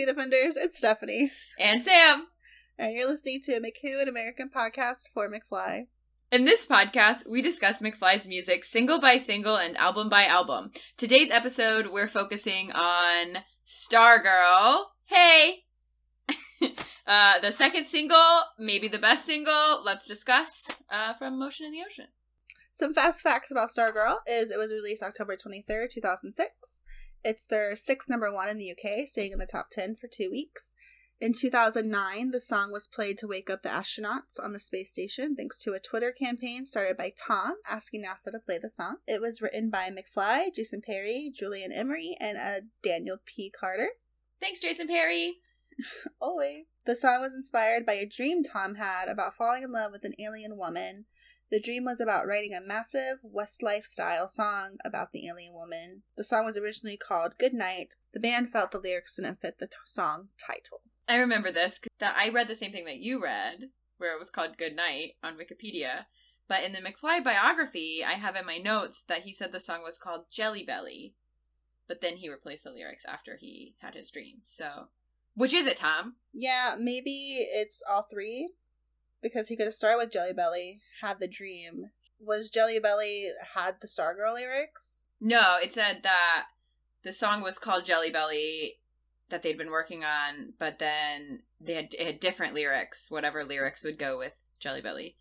[0.00, 0.56] Galaxy Defenders.
[0.56, 1.30] It's Stephanie.
[1.58, 2.28] And Sam.
[2.78, 5.88] And you're listening to McWho, an American podcast for McFly.
[6.32, 10.70] In this podcast, we discuss McFly's music single by single and album by album.
[10.96, 14.84] Today's episode, we're focusing on Stargirl.
[15.04, 15.64] Hey!
[17.06, 21.82] uh, the second single, maybe the best single, let's discuss uh, from Motion in the
[21.86, 22.06] Ocean.
[22.72, 26.82] Some fast facts about Stargirl is it was released October 23rd, 2006.
[27.24, 30.30] It's their sixth number one in the UK, staying in the top 10 for two
[30.30, 30.74] weeks.
[31.20, 35.36] In 2009, the song was played to wake up the astronauts on the space station
[35.36, 38.96] thanks to a Twitter campaign started by Tom asking NASA to play the song.
[39.06, 43.50] It was written by McFly, Jason Perry, Julian Emery, and uh, Daniel P.
[43.50, 43.90] Carter.
[44.40, 45.40] Thanks, Jason Perry.
[46.22, 46.64] Always.
[46.86, 50.14] The song was inspired by a dream Tom had about falling in love with an
[50.18, 51.04] alien woman
[51.50, 56.02] the dream was about writing a massive Westlife style song about the alien woman.
[56.16, 57.96] The song was originally called Good Night.
[58.12, 60.82] The band felt the lyrics didn't fit the t- song title.
[61.08, 64.30] I remember this that I read the same thing that you read, where it was
[64.30, 66.04] called Good Night on Wikipedia.
[66.46, 69.82] But in the McFly biography, I have in my notes that he said the song
[69.82, 71.14] was called Jelly Belly.
[71.88, 74.38] But then he replaced the lyrics after he had his dream.
[74.44, 74.88] So,
[75.34, 76.14] which is it, Tom?
[76.32, 78.50] Yeah, maybe it's all three
[79.22, 81.90] because he could have started with Jelly Belly, had the dream.
[82.18, 85.04] Was Jelly Belly had the Stargirl lyrics?
[85.20, 86.46] No, it said that
[87.02, 88.80] the song was called Jelly Belly
[89.30, 93.84] that they'd been working on, but then they had it had different lyrics, whatever lyrics
[93.84, 95.16] would go with Jelly Belly.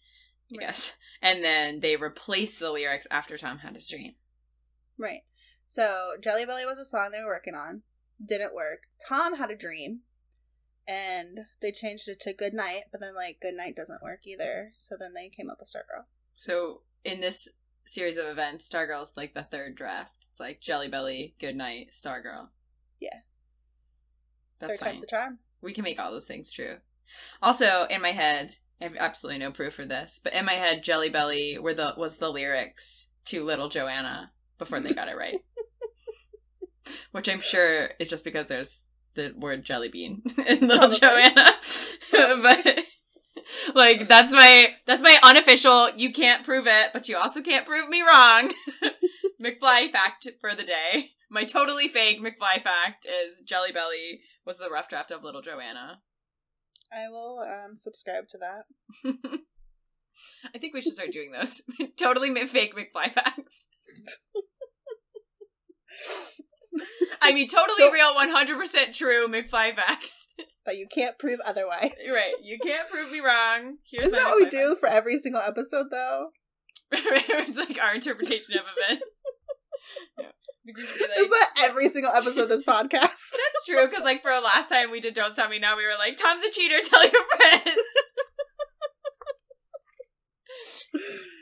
[0.51, 0.61] Right.
[0.61, 0.95] Yes.
[1.21, 4.13] And then they replaced the lyrics after Tom had his dream.
[4.97, 5.23] Right.
[5.67, 7.81] So Jelly Belly was a song they were working on.
[8.25, 8.83] Didn't work.
[9.05, 9.99] Tom had a dream
[10.89, 14.71] and they changed it to good night but then like good night doesn't work either
[14.77, 16.05] so then they came up with stargirl.
[16.33, 17.47] So in this
[17.85, 20.27] series of events stargirl's like the third draft.
[20.31, 22.49] It's like jelly belly good night stargirl.
[22.99, 23.19] Yeah.
[24.59, 25.39] That's third time's the charm.
[25.61, 26.77] We can make all those things true.
[27.41, 30.83] Also in my head i have absolutely no proof for this but in my head
[30.83, 35.39] jelly belly were the was the lyrics to little joanna before they got it right.
[37.11, 38.81] Which i'm sure is just because there's
[39.15, 41.51] the word jelly bean in Little Joanna.
[42.11, 42.85] but
[43.73, 47.89] like that's my that's my unofficial you can't prove it, but you also can't prove
[47.89, 48.51] me wrong.
[49.43, 51.11] McFly fact for the day.
[51.29, 56.01] My totally fake McFly fact is Jelly Belly was the rough draft of Little Joanna.
[56.91, 58.63] I will um, subscribe to that.
[60.53, 61.61] I think we should start doing those.
[61.97, 63.67] totally fake McFly facts.
[67.21, 70.25] I mean, totally real, 100% true McFly facts.
[70.65, 71.95] But you can't prove otherwise.
[72.11, 72.33] right.
[72.43, 73.77] You can't prove me wrong.
[73.89, 76.27] Here's Isn't that what we do for every single episode, though?
[76.91, 79.03] it's like our interpretation of events.
[80.19, 80.25] yeah.
[80.67, 80.77] Like,
[81.17, 82.91] Is that every single episode of this podcast?
[82.91, 85.85] That's true, because like for the last time we did Don't Stop Me Now, we
[85.85, 87.77] were like, Tom's a cheater, tell your friends.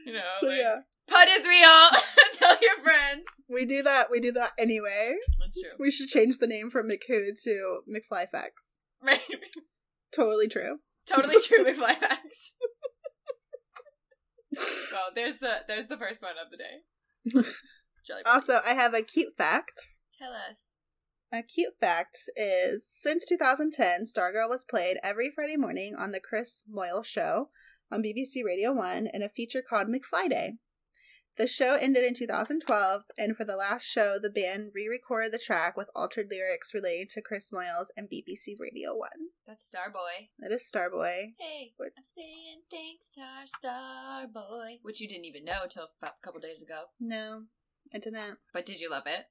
[0.06, 0.76] you know, so like, yeah.
[1.10, 1.90] Pud is real.
[2.34, 3.26] Tell your friends.
[3.50, 4.12] We do that.
[4.12, 5.16] We do that anyway.
[5.40, 5.72] That's true.
[5.80, 8.80] We should change the name from McWho to McFly Facts.
[9.02, 9.22] Right.
[10.14, 10.80] Totally true.
[11.08, 11.64] Totally true.
[11.64, 12.54] McFly Facts.
[14.92, 18.22] well, there's the there's the first one of the day.
[18.26, 19.80] also, I have a cute fact.
[20.18, 20.60] Tell us.
[21.32, 26.64] A cute fact is since 2010, Stargirl was played every Friday morning on the Chris
[26.74, 27.50] Moyles Show
[27.92, 30.54] on BBC Radio 1 in a feature called McFly Day.
[31.38, 35.38] The show ended in 2012, and for the last show, the band re recorded the
[35.38, 39.10] track with altered lyrics relating to Chris Moyles and BBC Radio 1.
[39.46, 40.30] That's Starboy.
[40.40, 41.36] That is Starboy.
[41.38, 41.92] Hey, what?
[41.96, 43.46] I'm saying thanks to our
[44.26, 44.80] Starboy.
[44.82, 46.86] Which you didn't even know until a couple days ago.
[47.00, 47.44] No,
[47.94, 48.40] I didn't.
[48.52, 49.26] But did you love it?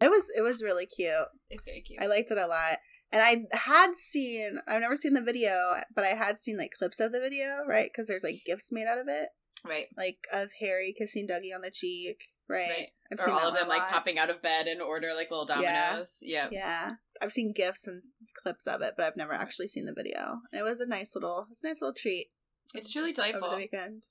[0.00, 1.28] It was it was really cute.
[1.50, 2.00] It's very cute.
[2.00, 2.78] I liked it a lot.
[3.10, 7.00] And I had seen I've never seen the video, but I had seen like clips
[7.00, 7.90] of the video, right?
[7.92, 9.30] Because there's like gifts made out of it.
[9.66, 9.86] Right.
[9.96, 12.24] Like of Harry kissing Dougie on the cheek.
[12.48, 12.68] Right.
[12.68, 12.88] right.
[13.10, 15.46] I've or seen all of them like popping out of bed and order like little
[15.46, 16.18] dominoes.
[16.22, 16.48] Yeah.
[16.50, 16.92] Yeah.
[17.22, 18.00] I've seen gifs and
[18.42, 20.40] clips of it, but I've never actually seen the video.
[20.52, 22.28] And it was a nice little it's a nice little treat.
[22.74, 23.44] It's truly delightful.
[23.44, 24.06] Over the weekend.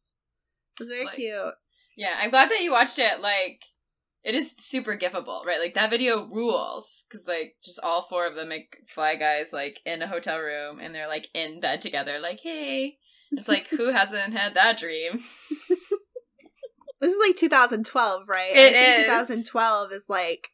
[0.80, 1.54] It was very like, cute.
[1.96, 3.22] Yeah, I'm glad that you watched it.
[3.22, 3.62] Like
[4.24, 5.60] it is super gifable, right?
[5.60, 10.02] Like that video rules because like just all four of the fly guys like in
[10.02, 12.98] a hotel room and they're like in bed together, like hey,
[13.38, 15.24] it's like who hasn't had that dream?
[17.02, 18.52] this is like 2012, right?
[18.54, 19.06] It is.
[19.06, 20.50] 2012 is like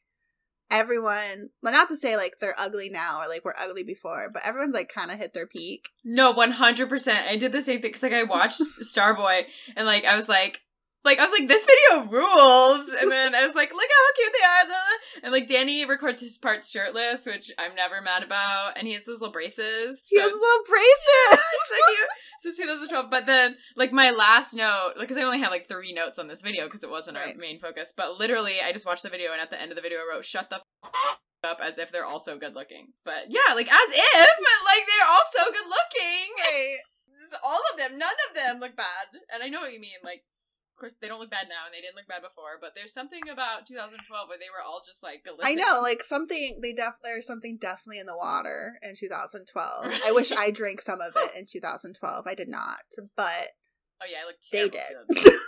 [0.71, 4.45] everyone well not to say like they're ugly now or like we're ugly before but
[4.45, 8.03] everyone's like kind of hit their peak no 100% i did the same thing because
[8.03, 10.61] like i watched starboy and like i was like
[11.05, 14.33] like I was like, this video rules, and then I was like, look how cute
[14.33, 14.59] they are,
[15.23, 19.05] and like Danny records his parts shirtless, which I'm never mad about, and he has
[19.05, 20.05] his little braces.
[20.09, 21.45] He so has his little braces.
[21.69, 22.55] so cute.
[22.57, 26.19] So 2012, but then like my last note, because I only have like three notes
[26.19, 29.09] on this video because it wasn't our main focus, but literally I just watched the
[29.09, 31.77] video and at the end of the video I wrote "shut the f- up" as
[31.77, 32.93] if they're also good looking.
[33.03, 34.29] But yeah, like as if
[34.65, 36.27] like they're all so good looking.
[36.39, 36.77] Right.
[37.43, 40.01] All of them, none of them look bad, and I know what you mean.
[40.03, 40.23] Like,
[40.79, 43.27] course they don't look bad now, and they didn't look bad before, but there's something
[43.31, 45.25] about 2012 where they were all just like.
[45.43, 49.85] I know, like something they def there's something definitely in the water in 2012.
[50.05, 52.25] I wish I drank some of it in 2012.
[52.27, 52.79] I did not,
[53.15, 53.47] but
[54.01, 54.51] Oh yeah, I looked.
[54.51, 55.33] they did.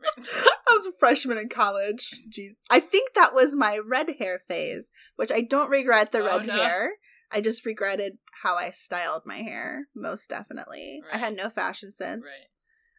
[0.00, 2.10] I was a freshman in college.
[2.28, 2.56] Jeez.
[2.70, 6.46] I think that was my red hair phase, which I don't regret the Oh, red
[6.46, 6.54] no.
[6.54, 6.90] hair.
[7.30, 11.02] I just regretted how I styled my hair, most definitely.
[11.12, 12.22] I had no fashion sense.
[12.24, 12.32] Right.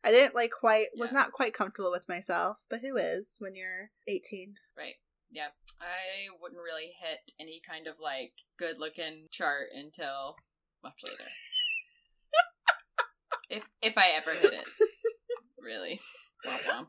[0.03, 1.19] I didn't like quite was Yeah.
[1.19, 4.55] not quite comfortable with myself, but who is when you're 18?
[4.77, 4.95] Right.
[5.31, 5.47] Yeah.
[5.81, 10.35] I wouldn't really hit any kind of like good looking chart until
[10.83, 11.23] much later.
[13.49, 14.67] if if I ever hit it.
[15.61, 15.99] Really.
[16.45, 16.87] Womp womp.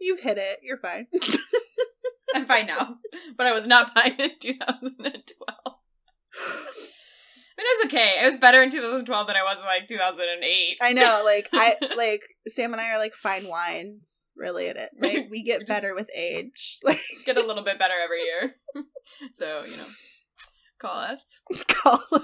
[0.00, 0.58] You've hit it.
[0.62, 1.06] You're fine.
[2.34, 2.96] I'm fine now.
[3.36, 5.53] But I was not fine in 2012.
[7.84, 8.24] I mean, it was okay.
[8.24, 10.78] It was better in 2012 than I was in like 2008.
[10.80, 14.90] I know, like I like Sam and I are like fine wines, really at it.
[14.98, 15.28] Right?
[15.30, 16.78] We get better with age.
[16.84, 18.54] Like Get a little bit better every year.
[19.32, 19.86] so, you know,
[20.78, 21.24] call us.
[21.68, 22.22] Call us.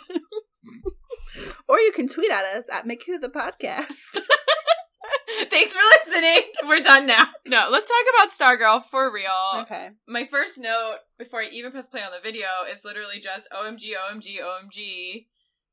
[1.68, 4.20] or you can tweet at us at McWho the podcast.
[5.48, 6.42] Thanks for listening.
[6.66, 7.24] We're done now.
[7.48, 9.30] No, let's talk about Stargirl for real.
[9.62, 9.90] Okay.
[10.06, 13.92] My first note before I even press play on the video is literally just OMG,
[14.10, 15.26] OMG, OMG.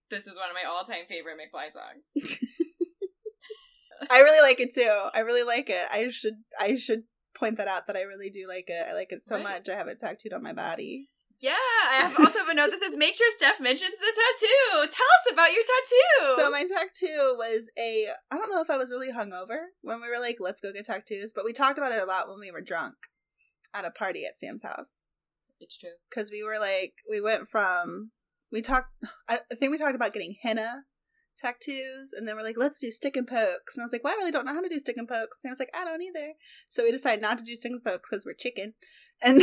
[0.10, 2.38] This is one of my all time favorite McFly songs.
[4.12, 4.92] I really like it too.
[5.14, 5.86] I really like it.
[5.92, 7.04] I should I should
[7.36, 8.86] point that out that I really do like it.
[8.88, 9.44] I like it so Right.
[9.44, 9.70] much.
[9.70, 11.10] I have it tattooed on my body.
[11.40, 14.92] Yeah, I have also have a note that says make sure Steph mentions the tattoo.
[14.92, 16.42] Tell us about your tattoo.
[16.42, 20.10] So my tattoo was a I don't know if I was really hungover when we
[20.10, 22.52] were like, let's go get tattoos, but we talked about it a lot when we
[22.52, 22.96] were drunk
[23.74, 25.16] at a party at Sam's house.
[25.60, 25.90] it's true.
[26.10, 28.12] because we were like we went from
[28.52, 28.90] we talked
[29.28, 30.84] I I think we talked about getting henna
[31.40, 33.76] tattoos and then we're like let's do stick and pokes.
[33.76, 35.40] And I was like well I really don't know how to do stick and pokes.
[35.44, 36.34] And I was like I don't either.
[36.70, 38.74] So we decided not to do stick and pokes because we're chicken.
[39.22, 39.38] And,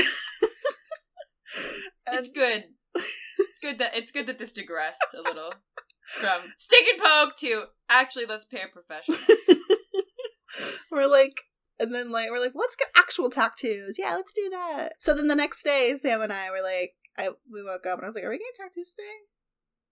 [2.06, 2.65] and It's good.
[2.95, 5.53] It's good that it's good that this digressed a little
[6.06, 9.19] from stick and poke to actually let's pay a professional.
[10.91, 11.43] we're like
[11.81, 13.97] and then like we're like let's get actual tattoos.
[13.99, 14.95] Yeah let's do that.
[14.99, 18.05] So then the next day Sam and I were like I we woke up and
[18.05, 19.08] I was like are we getting tattoos today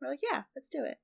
[0.00, 0.98] we're like yeah let's do it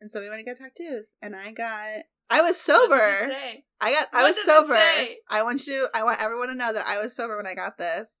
[0.00, 3.30] and so we went to get tattoos and I got I was sober What does
[3.30, 3.64] it say?
[3.80, 4.74] I got I What was sober.
[5.30, 7.78] I want you I want everyone to know that I was sober when I got
[7.78, 8.20] this.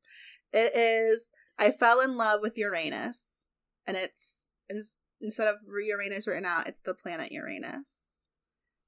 [0.52, 3.46] It is I fell in love with Uranus.
[3.86, 8.28] And it's, it's instead of Uranus written out, it's the planet Uranus.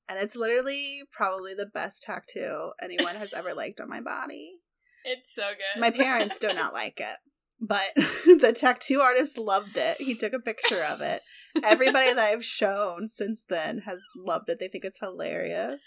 [0.08, 4.56] And it's literally probably the best tattoo anyone has ever liked on my body.
[5.04, 5.80] It's so good.
[5.80, 7.16] My parents do not like it.
[7.60, 9.98] But the tattoo artist loved it.
[9.98, 11.22] He took a picture of it.
[11.62, 14.60] Everybody that I've shown since then has loved it.
[14.60, 15.82] They think it's hilarious.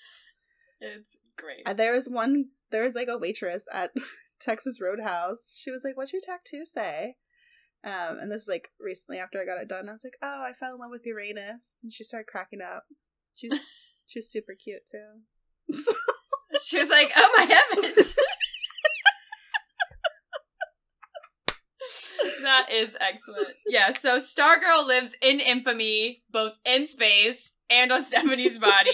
[0.82, 1.62] It's great.
[1.66, 3.92] And there was one, there was like a waitress at
[4.40, 5.58] Texas Roadhouse.
[5.62, 7.16] She was like, "What's your tattoo say?"
[7.84, 9.88] Um, and this is like recently after I got it done.
[9.88, 12.84] I was like, "Oh, I fell in love with Uranus," and she started cracking up.
[13.36, 13.54] She's
[14.08, 15.22] she's super cute too.
[16.64, 18.16] She was like, "Oh my heavens."
[22.42, 23.50] That is excellent.
[23.68, 28.92] Yeah, so Stargirl lives in infamy, both in space and on Stephanie's body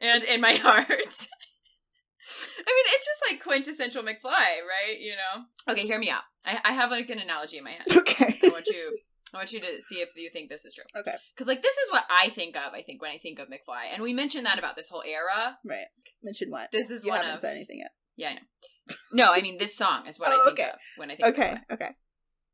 [0.00, 0.80] and in my heart.
[0.80, 4.98] I mean, it's just like quintessential McFly, right?
[4.98, 5.72] You know?
[5.72, 6.22] Okay, hear me out.
[6.44, 7.86] I, I have like an analogy in my head.
[7.96, 8.38] okay.
[8.42, 8.96] I want you
[9.34, 10.84] I want you to see if you think this is true.
[10.94, 11.14] Okay.
[11.34, 13.92] Because like this is what I think of, I think, when I think of McFly.
[13.92, 15.58] And we mentioned that about this whole era.
[15.64, 15.86] Right.
[16.22, 16.70] Mention what?
[16.70, 17.90] This is you one haven't of said anything yet.
[18.16, 18.94] Yeah, I know.
[19.12, 20.68] No, I mean this song is what oh, I Oh, think okay.
[20.70, 21.56] of when I think of Okay.
[21.70, 21.90] Okay.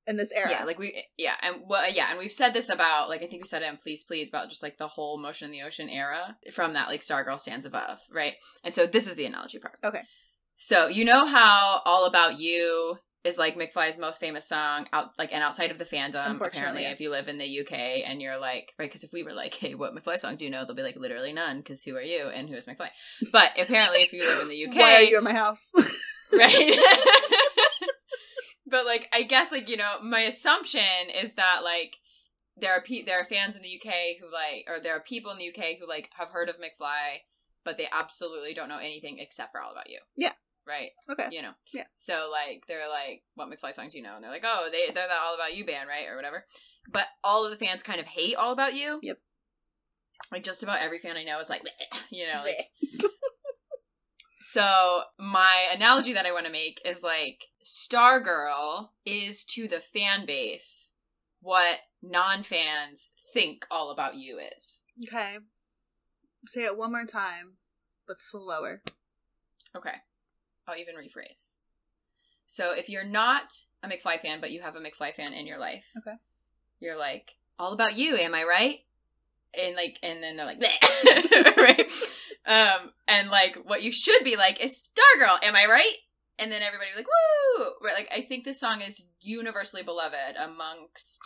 [0.08, 0.50] In this era.
[0.50, 3.26] Yeah, like we eh, yeah, and well yeah, and we've said this about like I
[3.26, 5.62] think we said it in Please Please about just like the whole Motion in the
[5.62, 8.34] Ocean era from that like Stargirl stands above, right?
[8.64, 9.74] And so this is the analogy part.
[9.84, 10.02] Okay.
[10.56, 15.32] So you know how All About You is like McFly's most famous song out like
[15.32, 16.26] and outside of the fandom.
[16.26, 16.92] Unfortunately, Apparently, yes.
[16.94, 17.72] if you live in the UK
[18.06, 20.50] and you're like right, because if we were like, hey, what McFly song do you
[20.50, 20.64] know?
[20.64, 22.88] They'll be like literally none, because who are you and who is McFly?
[23.32, 25.70] But apparently, if you live in the UK, Why are you in my house?
[26.32, 26.78] right?
[28.70, 31.96] but like, I guess like you know, my assumption is that like
[32.56, 35.32] there are pe- there are fans in the UK who like, or there are people
[35.32, 37.22] in the UK who like have heard of McFly,
[37.64, 39.98] but they absolutely don't know anything except for All About You.
[40.16, 40.32] Yeah.
[40.66, 40.90] Right.
[41.10, 41.28] Okay.
[41.30, 41.52] You know.
[41.72, 41.84] Yeah.
[41.94, 44.14] So like they're like, what McFly songs do you know?
[44.14, 46.44] And they're like, oh, they they're that All About You band, right, or whatever.
[46.90, 49.00] But all of the fans kind of hate All About You.
[49.02, 49.18] Yep.
[50.32, 51.62] Like just about every fan I know is like,
[52.10, 52.70] you know, like.
[54.50, 60.24] so my analogy that I want to make is like Stargirl is to the fan
[60.24, 60.92] base
[61.42, 64.84] what non-fans think all about you is.
[65.06, 65.36] Okay.
[66.46, 67.58] Say it one more time,
[68.06, 68.80] but slower.
[69.76, 69.96] Okay.
[70.66, 71.56] I'll even rephrase.
[72.46, 73.52] So if you're not
[73.82, 76.16] a McFly fan, but you have a McFly fan in your life, Okay.
[76.80, 78.78] you're like, all about you, am I right?
[79.56, 80.62] And like, and then they're like,
[81.56, 81.86] right?
[82.46, 85.94] Um, and like, what you should be like is Stargirl, am I right?
[86.38, 87.64] And then everybody like, woo!
[87.82, 87.94] Right?
[87.94, 91.20] Like, I think this song is universally beloved amongst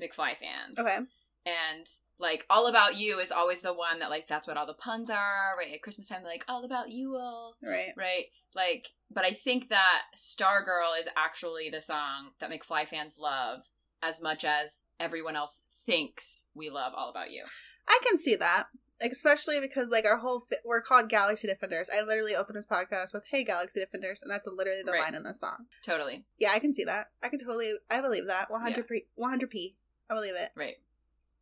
[0.00, 0.78] McFly fans.
[0.78, 0.98] Okay.
[1.46, 1.86] And
[2.18, 5.08] like, all about you is always the one that like, that's what all the puns
[5.08, 5.72] are, right?
[5.72, 7.90] At Christmas time, they're like, all about you all Right.
[7.96, 8.24] right?
[8.54, 13.60] Like, but I think that Stargirl is actually the song that McFly fans love
[14.02, 17.42] as much as everyone else thinks we love All About You.
[17.88, 18.64] I can see that.
[19.00, 21.88] Especially because, like, our whole, fi- we're called Galaxy Defenders.
[21.96, 25.02] I literally open this podcast with, hey, Galaxy Defenders, and that's literally the Right.
[25.02, 25.66] line in the song.
[25.84, 26.24] Totally.
[26.40, 27.06] Yeah, I can see that.
[27.22, 28.50] I can totally, I believe that.
[28.50, 29.04] One hundred p.
[29.16, 29.76] 100p.
[30.10, 30.50] I believe it.
[30.56, 30.78] Right.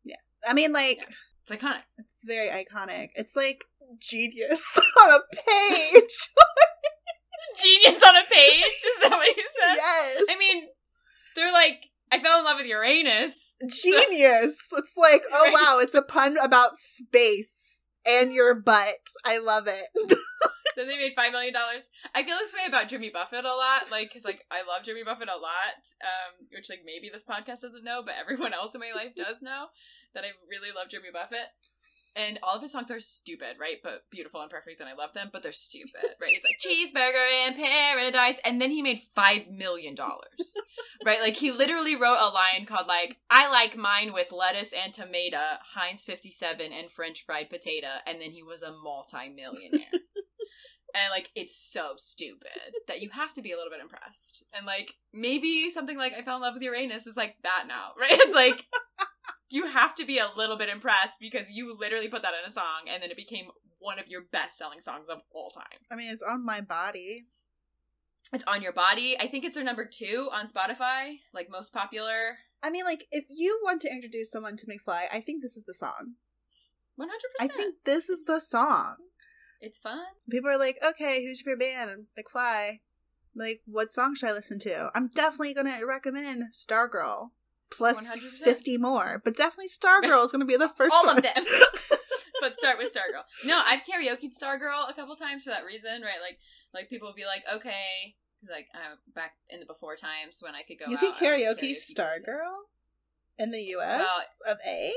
[0.05, 0.17] Yeah.
[0.47, 1.15] I mean, like, Yeah.
[1.49, 1.83] It's iconic.
[1.97, 3.11] it's very iconic.
[3.15, 3.65] It's like
[4.01, 6.29] genius on a page.
[7.57, 8.65] Genius on a page?
[8.85, 9.75] Is that what you said?
[9.77, 10.25] yes.
[10.29, 10.67] I mean,
[11.35, 13.55] they're like, I fell in love with Uranus.
[13.69, 14.69] genius.
[14.73, 18.95] It's like, oh wow, it's a pun about space and your butt.
[19.25, 19.89] I love it.
[20.77, 21.89] Then they made five million dollars.
[22.15, 25.03] I feel this way about Jimmy Buffett a lot, like because like I love Jimmy
[25.03, 28.83] Buffett a lot, um, which like maybe this podcast doesn't know, but everyone else in
[28.83, 29.69] my life does know
[30.15, 31.49] that I really love Jimmy Buffett.
[32.17, 33.77] And all of his songs are stupid, right?
[33.83, 35.29] But beautiful and perfect, and I love them.
[35.31, 36.33] But they're stupid, right?
[36.33, 40.57] It's like cheeseburger in paradise, and then he made five million dollars,
[41.05, 41.21] right?
[41.21, 45.43] Like he literally wrote a line called like "I like mine with lettuce and tomato,
[45.75, 49.87] Heinz fifty seven, and French fried potato," and then he was a multi-millionaire.
[50.97, 52.49] And like it's so stupid
[52.89, 54.45] that you have to be a little bit impressed.
[54.57, 57.91] And like maybe something like I fell in love with Uranus is like that now,
[58.01, 58.11] right?
[58.19, 58.65] It's like
[59.49, 62.53] you have to be a little bit impressed because you literally put that in a
[62.53, 63.47] song and then it became
[63.79, 65.79] one of your best selling songs of all time.
[65.91, 67.27] I mean, it's on my body.
[68.33, 69.17] It's on your body.
[69.19, 72.39] I think it's their number two on Spotify, like most popular.
[72.63, 75.65] I mean, like, if you want to introduce someone to McFly, I think this is
[75.65, 76.15] the song.
[76.99, 77.07] 100%.
[77.39, 78.97] I think this is the song.
[79.61, 80.05] it's fun.
[80.31, 81.91] People are like, okay, who's your favorite band?
[81.91, 82.81] And McFly.
[83.35, 84.91] Like, what song should I listen to?
[84.95, 87.29] I'm definitely going to recommend Stargirl.
[87.71, 88.21] Plus 100%.
[88.45, 89.21] 50 more.
[89.25, 91.19] But definitely Stargirl is going to be the first All one.
[91.19, 91.45] of them.
[92.41, 93.25] but start with Stargirl.
[93.45, 96.21] No, I've karaokeed Stargirl a couple times for that reason, right?
[96.23, 96.39] Like,
[96.73, 100.55] like people will be like, okay, because like uh, back in the before times when
[100.55, 101.95] I could go, you out, was a karaoke person.
[101.97, 102.57] Stargirl
[103.39, 104.93] in the US Well, of A?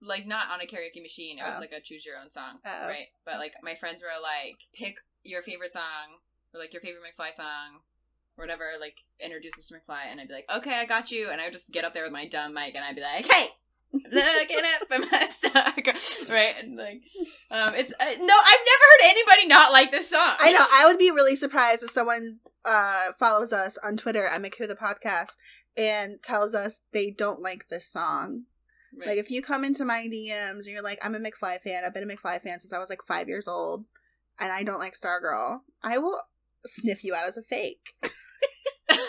[0.00, 1.38] like not on a karaoke machine.
[1.38, 1.60] It was Oh.
[1.60, 2.86] like a choose your own song, Oh.
[2.86, 3.08] right?
[3.24, 6.18] But like my friends were like, pick your favorite song
[6.54, 7.80] or like your favorite McFly song.
[8.38, 11.40] Or whatever, like introduces to McFly, and I'd be like, "Okay, I got you," and
[11.40, 13.48] I would just get up there with my dumb mic, and I'd be like, "Hey,
[13.92, 15.72] looking up at my star,"
[16.34, 16.54] right?
[16.62, 17.02] And like,
[17.50, 20.34] um, it's uh, no, I've never heard anybody not like this song.
[20.38, 20.64] I know.
[20.72, 24.76] I would be really surprised if someone uh, follows us on Twitter at McWho the
[24.76, 25.36] podcast
[25.76, 28.44] and tells us they don't like this song.
[28.96, 29.08] Right.
[29.08, 31.84] Like if you come into my DMs and you're like, I'm a McFly fan.
[31.84, 33.84] I've been a McFly fan since I was like five years old,
[34.38, 35.60] and I don't like Stargirl.
[35.82, 36.20] I will
[36.66, 37.94] sniff you out as a fake.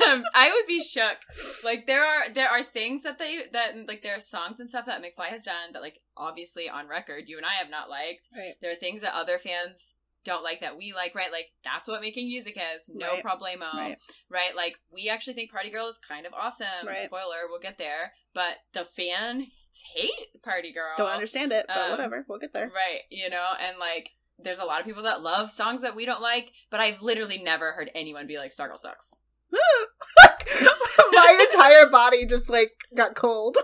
[0.07, 1.17] um, I would be shook.
[1.63, 4.85] Like there are there are things that they that like there are songs and stuff
[4.85, 8.29] that McFly has done that like obviously on record you and I have not liked.
[8.35, 8.53] Right.
[8.61, 9.93] There are things that other fans
[10.25, 11.31] don't like that we like, right?
[11.31, 12.83] Like that's what making music is.
[12.93, 13.23] No Right.
[13.23, 13.73] problemo.
[13.73, 13.97] Right.
[14.29, 14.55] Right.
[14.55, 16.67] Like we actually think Party Girl is kind of awesome.
[16.87, 16.97] Right.
[16.99, 18.13] Spoiler, we'll get there.
[18.33, 19.47] But the fan
[19.95, 20.11] hate
[20.43, 20.93] Party Girl.
[20.97, 22.25] Don't understand it, but Um, whatever.
[22.29, 22.67] We'll get there.
[22.73, 26.05] Right, you know, and like there's a lot of people that love songs that we
[26.05, 29.13] don't like, but I've literally never heard anyone be like Stargirl sucks.
[31.11, 33.57] my entire body just like got cold.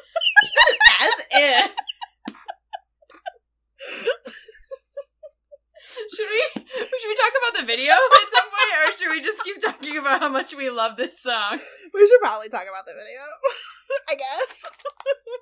[1.02, 1.72] As if.
[6.12, 9.44] should we should we talk about the video at some point, or should we just
[9.44, 11.60] keep talking about how much we love this song?
[11.94, 13.22] We should probably talk about the video.
[14.10, 14.72] I guess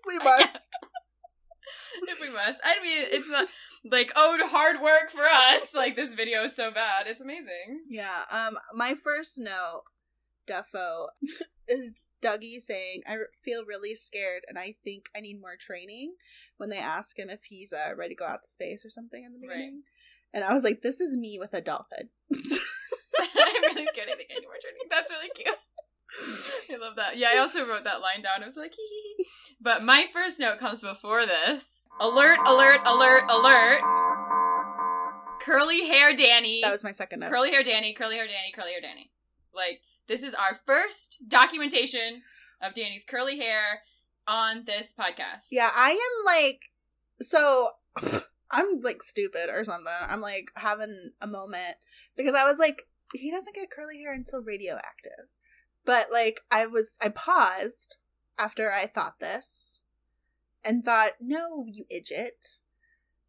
[0.07, 0.69] we must.
[2.07, 3.47] If we must, I mean, it's not
[3.83, 5.23] like oh, hard work for
[5.55, 5.73] us.
[5.73, 7.81] Like this video is so bad, it's amazing.
[7.89, 8.23] Yeah.
[8.31, 8.57] Um.
[8.73, 9.83] My first note,
[10.47, 11.07] Defo,
[11.67, 16.13] is Dougie saying, I feel really scared and I think I need more training
[16.57, 19.23] when they ask him if he's uh, ready to go out to space or something
[19.23, 19.71] in the Right.
[20.33, 22.09] And I was like, this is me with a adulthood.
[22.33, 24.09] I'm really scared.
[24.11, 24.87] I think I need more training.
[24.89, 25.55] That's really cute.
[26.71, 27.17] I love that.
[27.17, 28.43] Yeah, I also wrote that line down.
[28.43, 29.23] I was like, hee hee.
[29.23, 29.55] hee.
[29.59, 31.85] But my first note comes before this.
[31.99, 33.81] Alert, alert, alert, alert.
[35.41, 36.61] Curly hair Danny.
[36.61, 37.31] that was my second note.
[37.31, 39.11] curly hair Danny, curly hair Danny, curly hair Danny.
[39.53, 42.21] Like, this is our first documentation
[42.61, 43.81] of Danny's curly hair
[44.27, 45.47] on this podcast.
[45.51, 46.71] Yeah, I am like,
[47.21, 47.69] so
[48.51, 49.93] I'm like stupid or something.
[50.07, 51.75] I'm like having a moment
[52.15, 52.83] because I was like,
[53.13, 55.27] he doesn't get curly hair until radioactive.
[55.87, 57.95] But like, I was, I paused
[58.37, 59.81] after I thought this
[60.63, 62.59] and thought, no, you idiot.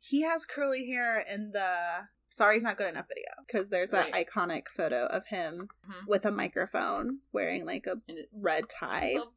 [0.01, 4.13] He has curly hair in the Sorry He's Not Good Enough video because there's that
[4.13, 4.27] Right.
[4.27, 6.07] iconic photo of him Mhm.
[6.09, 9.13] with a microphone wearing like a it- red tie.
[9.15, 9.33] Little,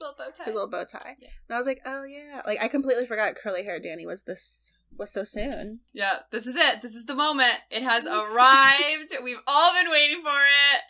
[0.00, 0.44] little bow tie.
[0.44, 1.16] His little bow tie.
[1.20, 1.28] Yeah.
[1.48, 2.42] And I was like, oh yeah.
[2.46, 5.80] Like I completely forgot curly hair Danny was this was so soon.
[5.92, 6.82] Yeah, this is it.
[6.82, 7.58] This is the moment.
[7.70, 9.12] It has arrived.
[9.22, 10.82] We've all been waiting for it.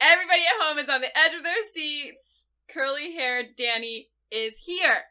[0.00, 2.44] Everybody at home is on the edge of their seats.
[2.72, 5.04] Curly haired Danny is here.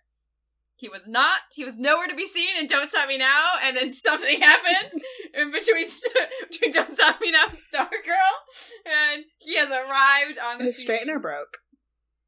[0.75, 1.39] He was not.
[1.53, 5.01] He was nowhere to be seen in Don't Stop Me Now, and then something happened
[5.33, 5.89] in between,
[6.49, 11.21] between Don't Stop Me Now and Stargirl, and he has arrived on the His straightener
[11.21, 11.57] broke.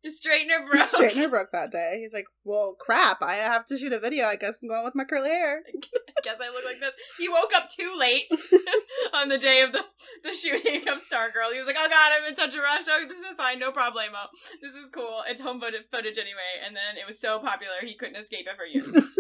[0.04, 0.82] His straightener broke.
[0.82, 1.98] His straightener broke that day.
[2.00, 4.26] He's like, Well crap, I have to shoot a video.
[4.26, 5.62] I guess I'm going with my curly hair.
[5.68, 6.92] I guess I look like this.
[7.20, 8.26] He woke up too late
[9.14, 9.84] on the day of the,
[10.24, 11.52] the shooting of Stargirl.
[11.52, 12.84] He was like, oh god, I'm in such a rush.
[12.90, 13.60] Oh, this is fine.
[13.60, 14.26] No problemo.
[14.62, 15.24] This is cool.
[15.28, 16.62] It's home footage, footage anyway.
[16.66, 18.92] And then it was so popular, he couldn't escape it for years.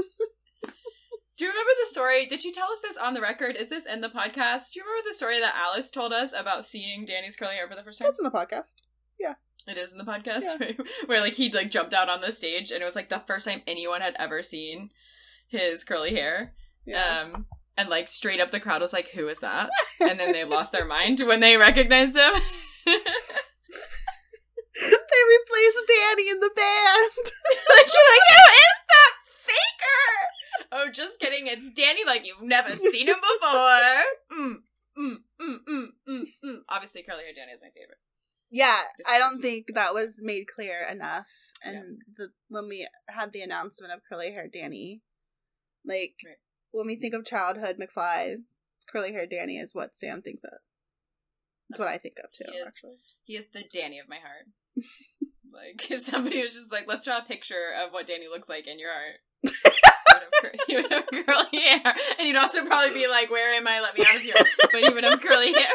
[1.38, 2.28] Do you remember the story?
[2.28, 3.56] Did she tell us this on the record?
[3.56, 4.74] Is this in the podcast?
[4.74, 7.76] Do you remember the story that Alice told us about seeing Danny's curly hair for
[7.76, 8.06] the first time?
[8.06, 8.76] That's in the podcast.
[9.68, 10.58] It is in the podcast Yeah.
[10.58, 10.74] where,
[11.06, 13.48] where like he'd like jumped out on the stage and it was like the first
[13.48, 14.89] time anyone had ever seen
[15.48, 16.53] his curly hair.
[16.86, 17.24] Yeah.
[17.34, 17.46] Um,
[17.77, 19.69] and like straight up the crowd was like, "Who is that?"
[20.02, 22.32] And then they lost their mind when they recognized him.
[22.86, 22.91] they
[25.30, 27.12] replaced Danny in the band.
[27.69, 31.47] like you're like, "Who is that faker?" Oh, just kidding.
[31.47, 32.04] It's Danny.
[32.06, 34.04] Like you've never seen him before.
[34.32, 34.56] Mm,
[34.97, 36.58] mm, mm, mm, mm, mm.
[36.69, 38.00] Obviously, curly hair Danny is my favorite.
[38.54, 41.28] Yeah, I don't think that was made clear enough.
[41.64, 42.14] And Yeah.
[42.18, 45.02] the when we had the announcement of curly hair Danny,
[45.86, 46.36] like Right.
[46.72, 48.44] when we think of childhood McFly,
[48.92, 50.60] curly hair Danny is what Sam thinks of.
[51.70, 52.44] That's what I think of too.
[52.52, 52.68] He is.
[52.68, 54.48] Actually, He is the Danny of my heart.
[55.54, 58.68] like if somebody was just like, "Let's draw a picture of what Danny looks like
[58.68, 59.22] in your art."
[60.12, 63.30] He would have cur- he would have curly hair, and you'd also probably be like,
[63.32, 63.80] "Where am I?
[63.80, 64.34] Let me out of here!"
[64.74, 65.70] But he would have curly hair.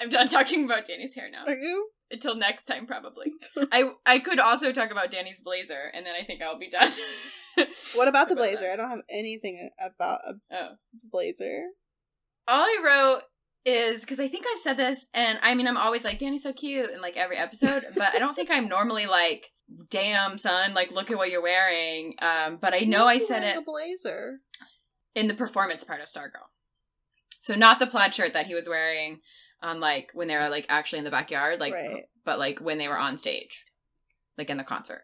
[0.00, 1.44] I'm done talking about Danny's hair now.
[1.46, 1.88] are you?
[2.10, 3.32] Until next time, probably.
[3.72, 6.92] I I could also talk about Danny's blazer, and then I think I'll be done.
[7.94, 8.56] What about the About that.
[8.58, 8.72] blazer?
[8.72, 10.68] I don't have anything about a oh,
[11.10, 11.62] blazer.
[12.48, 13.22] all I wrote
[13.64, 16.52] is because I think I've said this, and I mean, I'm always like, Danny's so
[16.52, 19.52] cute in like every episode, but I don't think I'm normally like,
[19.88, 22.16] damn, son, like, look at what you're wearing.
[22.20, 24.40] Um, but I know I said it A blazer.
[25.14, 26.48] in the performance part of Stargirl.
[27.38, 29.20] So, not the plaid shirt that he was wearing
[29.64, 32.04] on like when they were like actually in the backyard, like, Right.
[32.24, 33.64] but like when they were on stage,
[34.38, 35.02] like in the concert.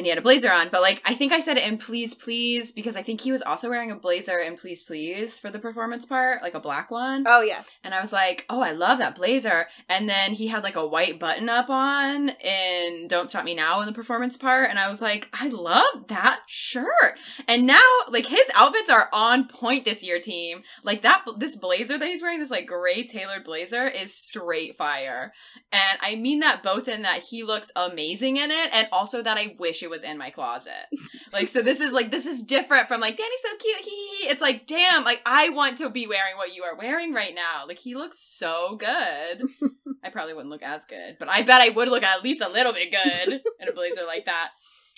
[0.00, 2.14] And he had a blazer on, but like I think I said it in Please
[2.14, 5.58] Please because I think he was also wearing a blazer in Please Please for the
[5.58, 7.24] performance part, like a black one.
[7.26, 7.82] Oh yes.
[7.84, 9.66] And I was like, oh, I love that blazer.
[9.90, 13.80] And then he had like a white button up on in Don't Stop Me Now
[13.80, 14.70] in the performance part.
[14.70, 17.18] And I was like, I love that shirt.
[17.46, 20.62] And now, like, his outfits are on point this year, team.
[20.82, 25.32] Like, that, this blazer that he's wearing, this like gray tailored blazer, is straight fire.
[25.72, 29.36] And I mean that both in that he looks amazing in it and also that
[29.36, 30.86] I wish it was in my closet.
[31.32, 33.80] Like, so this is like, this is different from like, Danny's so cute.
[33.80, 34.28] Hee.
[34.28, 37.64] It's like, damn, like, I want to be wearing what you are wearing right now.
[37.66, 39.42] Like, he looks so good.
[40.04, 42.48] I probably wouldn't look as good, but I bet I would look at least a
[42.48, 44.50] little bit good in a blazer like that.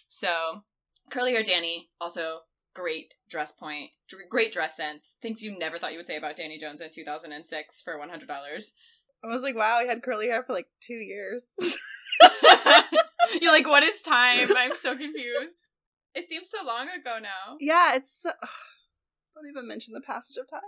[0.09, 0.63] So,
[1.11, 2.41] curly hair Danny, also
[2.75, 5.17] great dress point, dr- great dress sense.
[5.21, 8.29] Things you never thought you would say about Danny Jones in 2006 for $100.
[9.25, 11.47] I was like, wow, he had curly hair for like two years.
[13.41, 14.49] You're like, what is time?
[14.57, 15.69] I'm so confused.
[16.15, 17.57] It seems so long ago now.
[17.61, 18.23] yeah, it's.
[18.23, 18.33] So-
[19.35, 20.61] don't even mention the passage of time.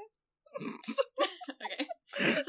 [1.51, 1.87] Okay.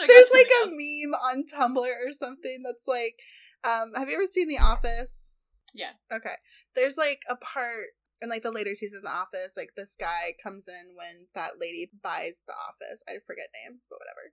[0.08, 0.78] There's like a something
[1.10, 3.16] meme on Tumblr or something that's like,
[3.64, 5.34] um, have you ever seen The Office?
[5.74, 5.92] Yeah.
[6.14, 6.36] Okay.
[6.76, 10.34] There's like a part in like the later season of The Office, like this guy
[10.42, 13.04] comes in when that lady buys The Office.
[13.10, 14.32] I forget names, but whatever.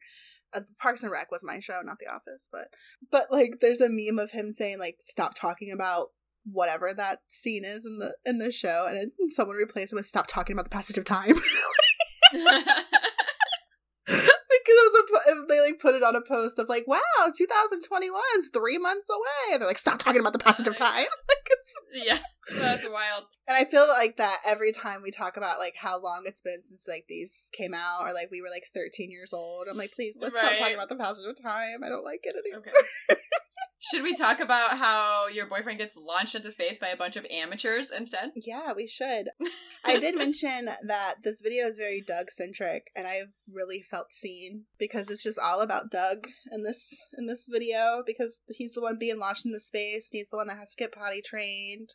[0.55, 2.69] Uh, Parks and Rec was my show, not The Office, but
[3.11, 6.09] but like there's a meme of him saying like stop talking about
[6.45, 10.27] whatever that scene is in the in the show, and someone replaced it with stop
[10.27, 11.35] talking about the passage of time.
[14.65, 18.51] because it was a they like put it on a post of like wow 2021's
[18.53, 21.07] three months away and they're like stop talking about the passage of time
[21.93, 22.19] yeah,
[22.59, 23.25] that's wild.
[23.47, 26.63] and i feel like that every time we talk about like how long it's been
[26.63, 29.93] since like these came out or like we were like 13 years old i'm like
[29.93, 32.63] please let's stop talking about the passage of time i don't like it anymore
[33.09, 33.21] Okay.
[33.91, 37.27] Should we talk about how your boyfriend gets launched into space by a bunch of
[37.31, 38.31] amateurs instead?
[38.37, 39.29] yeah we should
[39.85, 44.65] i did mention that this video is very doug centric and i've really felt seen
[44.79, 48.97] because it's just all about doug in this in this video because he's the one
[48.99, 51.95] being launched into space and he's the one that has to get potty trained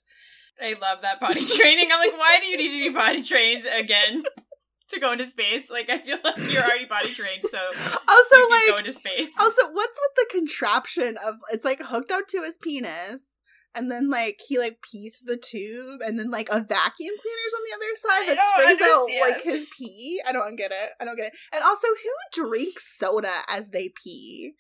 [0.59, 1.89] I love that potty training.
[1.93, 4.23] I'm like, why do you need to be potty trained again
[4.89, 5.69] to go into space?
[5.69, 7.57] Like, I feel like you're already body trained, so
[8.07, 9.33] also like go into space.
[9.39, 13.41] also what's with the contraption of it's like hooked up to his penis
[13.75, 17.61] and then like he like pees the tube and then like a vacuum cleaner's on
[17.63, 20.21] the other side that sprays out like his pee?
[20.27, 20.89] I don't get it.
[20.99, 21.39] I don't get it.
[21.53, 24.53] And also who drinks soda as they pee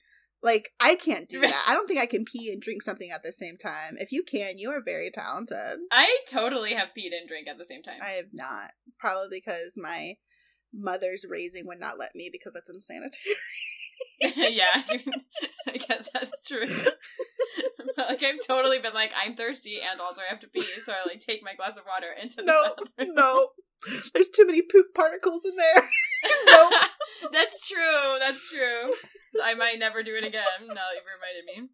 [0.43, 3.23] like i can't do that i don't think i can pee and drink something at
[3.23, 7.27] the same time if you can you are very talented I totally have peed and
[7.27, 7.99] drink at the same time.
[8.03, 10.13] i have not probably because my
[10.73, 13.35] mother's raising would not let me because it's insanitary
[14.55, 14.83] yeah,
[15.67, 16.65] I guess that's true.
[17.97, 21.07] like I've totally been like, I'm thirsty and also I have to pee, so I
[21.07, 23.15] like take my glass of water into the no bathroom.
[23.15, 23.49] no
[24.13, 25.89] there's too many poop particles in there
[26.47, 26.73] Nope.
[27.31, 28.17] that's true.
[28.19, 28.91] That's true.
[29.47, 30.43] I might never do it again.
[30.67, 31.69] Now that you've reminded me.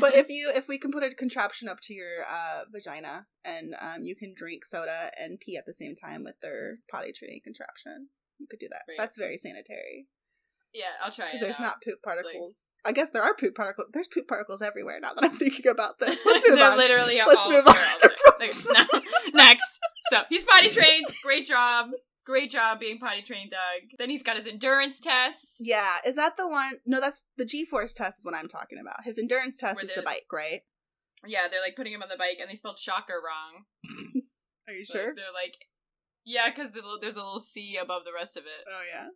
[0.00, 3.76] but if you if we can put a contraption up to your uh vagina and
[3.80, 7.40] um you can drink soda and pee at the same time with their potty training
[7.44, 8.98] contraption you could do that Right.
[8.98, 10.08] that's very sanitary
[10.74, 11.26] Yeah, I'll try.
[11.26, 11.62] because there's out.
[11.62, 15.22] not poop particles i guess there are poop particles there's poop particles everywhere now that
[15.22, 17.76] i'm thinking about this let's move They're on literally Let's all move on.
[17.76, 19.00] all-
[19.32, 19.78] Next.
[20.10, 21.06] So he's potty trained.
[21.22, 21.86] Great job.
[22.26, 23.90] Great job being potty trained, Doug.
[23.98, 25.56] Then he's got his endurance test.
[25.60, 29.04] yeah is that the one no that's the g-force test is what i'm talking about
[29.04, 30.62] his endurance test Where is the bike right
[31.26, 33.64] Yeah, they're like putting him on the bike, and they spelled shocker wrong.
[34.68, 35.54] are you Like, sure they're like,
[36.24, 38.64] yeah, because the, there's a little C above the rest of it.
[38.68, 39.08] oh yeah Yeah.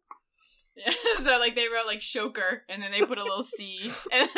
[1.23, 4.29] so like they wrote like shoker, and then they put a little C, and,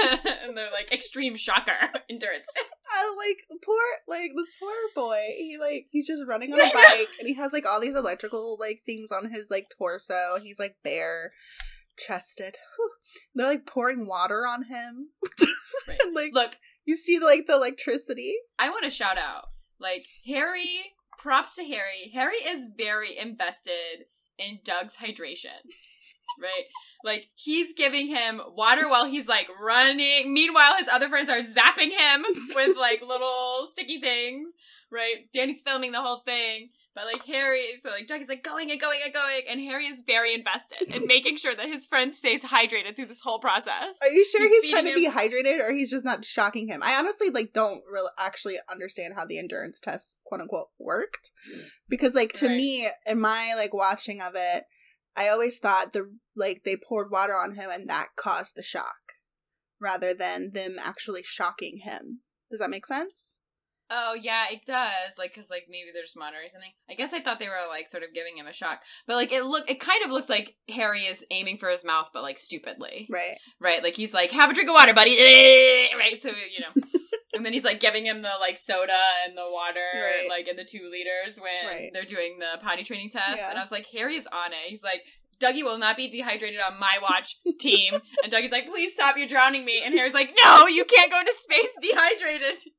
[0.44, 1.72] and they're like extreme shocker
[2.11, 2.48] endurance.
[2.90, 5.20] I like poor like this poor boy.
[5.37, 8.57] He like he's just running on a bike and he has like all these electrical
[8.61, 10.38] like things on his like torso.
[10.42, 11.33] He's like bare
[11.98, 12.57] chested.
[12.76, 12.90] Whew.
[13.35, 15.09] They're like pouring water on him.
[15.88, 15.98] Right.
[16.05, 18.37] and like Look, you see like the electricity.
[18.59, 19.46] I want to shout out
[19.81, 20.94] like Harry.
[21.18, 22.11] Props to Harry.
[22.14, 24.07] Harry is very invested
[24.38, 25.62] in Doug's hydration.
[26.40, 26.64] Right?
[27.04, 30.32] Like he's giving him water while he's like running.
[30.32, 34.52] Meanwhile, his other friends are zapping him with like little sticky things.
[34.90, 35.30] Right?
[35.32, 36.70] Danny's filming the whole thing.
[36.94, 39.87] But like Harry, so like Doug is like going and going and going, and Harry
[39.87, 43.96] is very invested in making sure that his friend stays hydrated through this whole process.
[44.02, 46.68] Are you sure He's he's, trying to feeding be hydrated or he's just not shocking
[46.68, 46.82] him?
[46.82, 51.30] I honestly like don't really actually understand how the endurance test quote unquote worked.
[51.88, 52.56] Because like to Right.
[52.56, 54.64] me, in my like watching of it,
[55.16, 58.96] I always thought the like they poured water on him and that caused the shock.
[59.81, 62.20] Rather than them actually shocking him.
[62.51, 63.38] Does that make sense?
[63.94, 65.18] Oh yeah, it does.
[65.18, 66.70] Like, cause like maybe they're just monitoring something.
[66.88, 69.33] I guess I thought they were like sort of giving him a shock, but like
[69.33, 72.38] it look, it kind of looks like Harry is aiming for his mouth, but like
[72.38, 73.37] stupidly, Right.
[73.61, 73.83] right?
[73.83, 75.16] Like he's like, "Have a drink of water, buddy,"
[75.98, 76.16] right?
[76.22, 76.83] So you know,
[77.35, 80.27] and then he's like giving him the like soda and the water, Right.
[80.29, 81.90] like in the two liters when Right.
[81.92, 83.38] they're doing the potty training test.
[83.38, 83.51] Yeah.
[83.51, 84.68] And I was like, Harry is on it.
[84.68, 85.05] He's like.
[85.40, 87.95] Dougie will not be dehydrated on my watch team.
[88.23, 89.83] And Dougie's like, please stop, you're drowning me.
[89.85, 92.59] And Harry's like, no, you can't go into space dehydrated.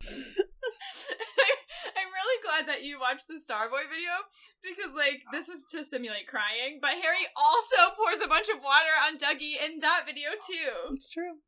[1.94, 4.16] I'm really glad that you watched the Starboy video
[4.62, 6.78] because, like, this was to simulate crying.
[6.80, 10.94] But Harry also pours a bunch of water on Dougie in that video too.
[10.94, 11.40] It's true.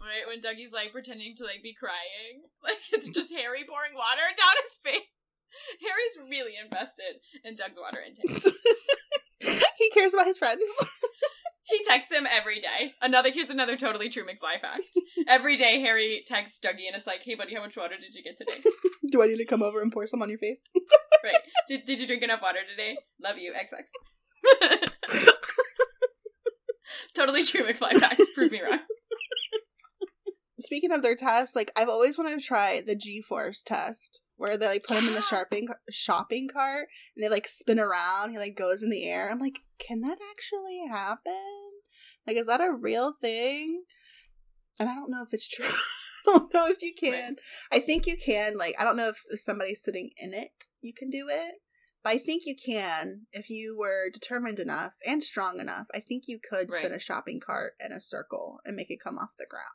[0.00, 4.22] Right when Dougie's like pretending to like be crying, like it's just Harry pouring water
[4.36, 5.08] down his face.
[5.80, 8.42] Harry's really invested in Doug's water intake.
[9.78, 10.62] he cares about his friends.
[11.64, 12.92] He texts him every day.
[13.00, 14.82] Another here's another totally true McFly fact.
[15.26, 18.22] Every day Harry texts Dougie and it's like, "Hey buddy, how much water did you
[18.22, 18.62] get today?"
[19.10, 20.64] Do I need to come over and pour some on your face?
[21.24, 21.34] Right?
[21.68, 22.96] Did Did you drink enough water today?
[23.20, 23.82] Love you, XX.
[27.14, 28.20] totally true McFly fact.
[28.34, 28.80] Prove me wrong.
[30.66, 34.56] Speaking of their tests, like I've always wanted to try the G Force test, where
[34.56, 38.32] they like put him in the shopping shopping cart and they like spin around.
[38.32, 39.30] He like goes in the air.
[39.30, 41.32] I'm like, can that actually happen?
[42.26, 43.84] Like, is that a real thing?
[44.80, 45.66] And I don't know if it's true.
[46.28, 47.36] I don't know if you can.
[47.70, 48.58] I think you can.
[48.58, 50.50] Like, I don't know if, if somebody's sitting in it,
[50.80, 51.58] you can do it.
[52.02, 55.86] But I think you can if you were determined enough and strong enough.
[55.94, 56.96] I think you could spin Right.
[56.96, 59.66] a shopping cart in a circle and make it come off the ground.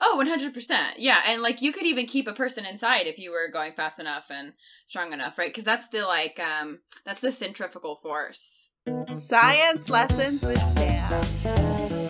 [0.00, 0.94] Oh, 100%.
[0.98, 3.98] Yeah, and like you could even keep a person inside if you were going fast
[3.98, 4.52] enough and
[4.86, 5.52] strong enough, right?
[5.54, 8.70] Cuz that's the like um that's the centrifugal force.
[9.00, 12.06] Science lessons with Sam.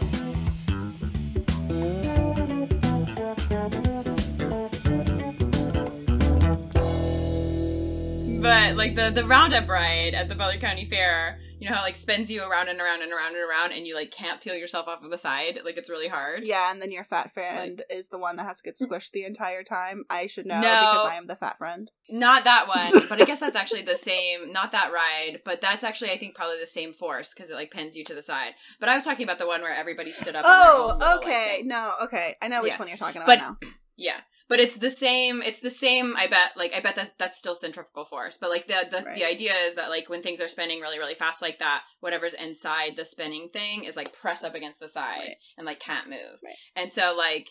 [8.43, 11.97] But like the the roundup ride at the Butler County Fair, you know how like
[11.97, 14.89] spins you around and around and around and around and you like can't peel yourself
[14.89, 16.45] off of the side, like it's really hard.
[16.45, 18.87] Yeah, and then your fat friend is the one that has to get mm.
[18.87, 20.05] squished the entire time.
[20.11, 20.69] I should know No.
[20.69, 21.91] because I am the fat friend.
[22.11, 24.53] Not that one, but I guess that's actually the same.
[24.53, 27.71] Not that ride, but that's actually I think probably the same force because it like
[27.71, 28.53] pins you to the side.
[28.81, 30.45] But I was talking about the one where everybody stood up.
[30.45, 31.57] on their own Oh, oh little, like, okay.
[31.59, 31.69] thing.
[31.69, 32.35] no, okay.
[32.43, 32.79] I know which Yeah.
[32.79, 33.57] one you're talking about But- now.
[33.99, 35.43] Yeah, but it's the same.
[35.43, 36.15] It's the same.
[36.17, 36.53] I bet.
[36.57, 38.39] Like I bet that that's still centrifugal force.
[38.39, 39.15] But like the the, Right.
[39.15, 42.35] the idea is that like when things are spinning really really fast like that, whatever's
[42.35, 45.37] inside the spinning thing is like pressed up against the side Right.
[45.57, 46.39] and like can't move.
[46.45, 46.55] Right.
[46.75, 47.51] And so like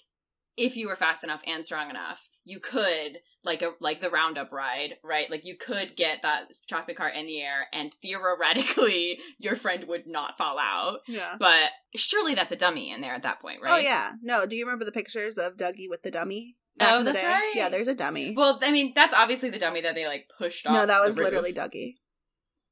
[0.58, 4.54] if you were fast enough and strong enough, you could like a like the roundup
[4.54, 5.30] ride, right?
[5.30, 10.08] Like you could get that shopping cart in the air, and theoretically your friend would
[10.08, 11.00] not fall out.
[11.08, 11.36] Yeah.
[11.40, 13.74] But surely that's a dummy in there at that point, right?
[13.74, 14.14] Oh yeah.
[14.22, 16.56] No, do you remember the pictures of Dougie with the dummy?
[16.78, 17.26] Back Oh, that's day?
[17.28, 17.52] right.
[17.56, 18.34] Yeah, there's a dummy.
[18.36, 20.74] Well, I mean, that's obviously the dummy that they like pushed off.
[20.74, 21.96] no, that was literally Dougie.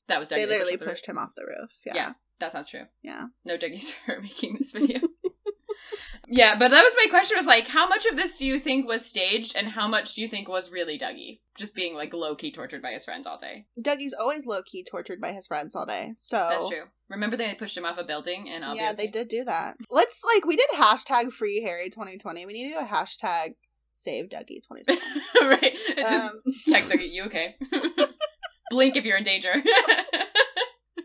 [0.07, 0.35] That was Dougie.
[0.35, 0.89] They literally roof.
[0.89, 1.71] pushed him off the roof.
[1.85, 1.95] Yeah.
[1.95, 2.13] Yeah.
[2.39, 2.85] That sounds true.
[3.01, 3.25] Yeah.
[3.45, 4.99] No Dougies for making this video.
[6.27, 7.37] yeah, but that was my question.
[7.37, 10.21] Was like, how much of this do you think was staged, and how much do
[10.21, 13.37] you think was really Dougie just being like low key tortured by his friends all
[13.37, 13.65] day?
[13.81, 16.13] Dougie's always low key tortured by his friends all day.
[16.17, 16.85] So That's true.
[17.09, 19.75] Remember they pushed him off a building, and I'll yeah, be they did do that.
[19.89, 22.45] Let's like we did hashtag free Harry 2020.
[22.45, 23.55] We need to do a hashtag
[23.93, 24.99] save Dougie 2020.
[25.49, 25.73] right.
[25.97, 27.11] Just Um, check Dougie.
[27.11, 27.55] You okay?
[28.69, 29.53] blink if you're in danger.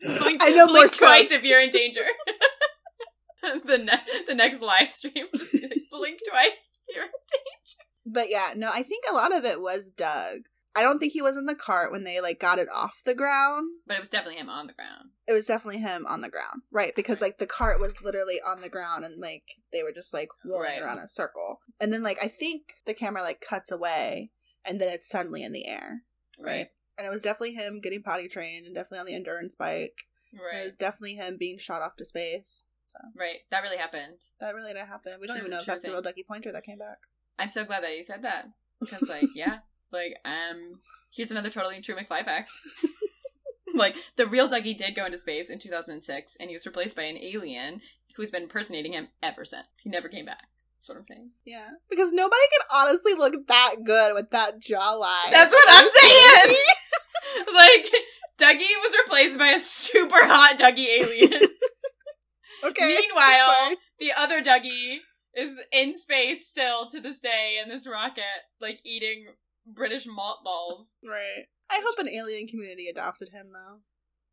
[0.03, 2.05] blink, I know blink twice if you're in danger.
[3.64, 6.48] the ne- the next live stream, just like, blink twice
[6.88, 7.85] if you're in danger.
[8.07, 10.40] but yeah, no, I think a lot of it was Doug.
[10.79, 13.14] I don't think he was in the cart when they like got it off the
[13.14, 13.69] ground.
[13.87, 15.11] But it was definitely him on the ground.
[15.27, 16.95] It was definitely him on the ground, right?
[16.95, 20.29] Because like the cart was literally on the ground, and like they were just like
[20.45, 20.81] rolling Right.
[20.83, 21.59] around in a circle.
[21.81, 24.31] And then like I think the camera like cuts away,
[24.64, 26.03] and then it's suddenly in the air,
[26.38, 26.69] Right.
[26.97, 29.97] And it was definitely him getting potty trained, and definitely on the endurance bike.
[30.33, 30.62] Right.
[30.62, 32.64] It was definitely him being shot off to space.
[33.14, 33.38] Right.
[33.51, 34.21] That really happened.
[34.41, 35.19] That really did happen.
[35.21, 36.99] We don't True- even know if that's the real Dougie Poynter that came back.
[37.38, 38.47] I'm so glad that you said that.
[38.81, 39.59] Because, like, yeah.
[39.92, 42.51] Like, um, here's another totally true McFly fact.
[43.74, 47.05] like, the real Dougie did go into space in 2006, and he was replaced by
[47.05, 47.81] an alien
[48.16, 49.66] who's been impersonating him ever since.
[49.83, 50.48] He never came back.
[50.77, 51.31] That's what I'm saying.
[51.44, 55.31] Yeah, because nobody can honestly look that good with that jawline.
[55.31, 56.57] That's what I'm saying!
[57.55, 57.87] like,
[58.38, 61.33] Dougie was replaced by a super hot Dougie alien.
[62.64, 62.87] okay.
[62.87, 64.98] Meanwhile, the other Dougie
[65.35, 68.24] is in space still to this day in this rocket,
[68.61, 69.27] like eating
[69.75, 70.95] British malt balls.
[71.05, 71.47] right.
[71.71, 73.81] I hope an alien community adopted him though.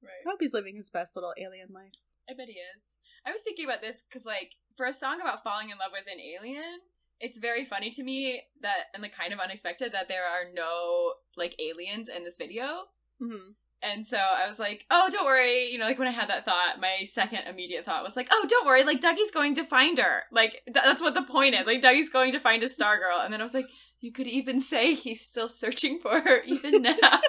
[0.02, 0.24] Right.
[0.26, 1.91] I hope he's living his best little alien life.
[2.30, 2.98] I bet he is.
[3.26, 6.06] I was thinking about this because, like, for a song about falling in love with
[6.12, 6.80] an alien,
[7.19, 11.13] it's very funny to me that, and like kind of unexpected, that there are no
[11.38, 12.86] like aliens in this video.
[13.19, 15.69] hmm And so I was like, oh, don't worry.
[15.69, 18.45] You know, like when I had that thought, my second immediate thought was like, oh,
[18.49, 18.83] don't worry.
[18.83, 20.23] Like, Dougie's going to find her.
[20.31, 21.67] Like, th- that's what the point is.
[21.67, 23.19] Like, Dougie's going to find a star girl.
[23.19, 23.67] And then I was like,
[23.99, 27.19] you could even say he's still searching for her even now.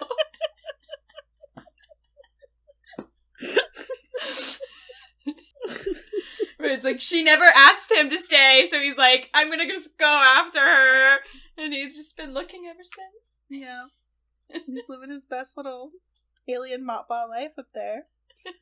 [6.59, 8.67] It's like, she never asked him to stay.
[8.71, 11.19] So he's like, I'm going to just go after her.
[11.57, 13.41] And he's just been looking ever since.
[13.49, 13.87] Yeah.
[14.67, 15.93] he's living his best little
[16.49, 18.05] alien mop ball life up there.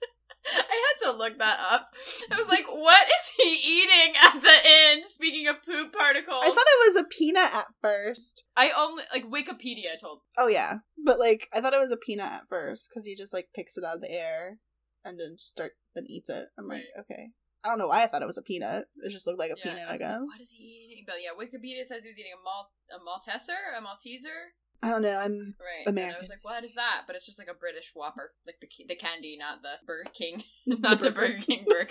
[0.46, 1.94] I had to look that up.
[2.30, 5.04] I was like, what is he eating at the end?
[5.06, 6.42] Speaking of poop particles.
[6.42, 8.44] I thought it was a peanut at first.
[8.56, 10.20] I only like Wikipedia told.
[10.36, 13.32] Oh yeah, but like I thought it was a peanut at first because he just
[13.32, 14.58] like picks it out of the air
[15.04, 16.48] and then start then eats it.
[16.58, 17.30] I'm like, okay.
[17.64, 18.84] I don't know why I thought it was a peanut.
[19.00, 20.20] It just looked like a peanut, I I was like, guess.
[20.20, 21.04] what is he eating?
[21.06, 24.52] But yeah, Wikipedia says he was eating a Mal a Malteser, a Malteser.
[24.84, 25.16] I don't know.
[25.18, 25.86] I'm Right.
[25.86, 27.04] And I was like, what is that?
[27.06, 30.42] But it's just like a British Whopper, like the the candy, not the Burger King,
[30.66, 31.90] not the Burger King burger.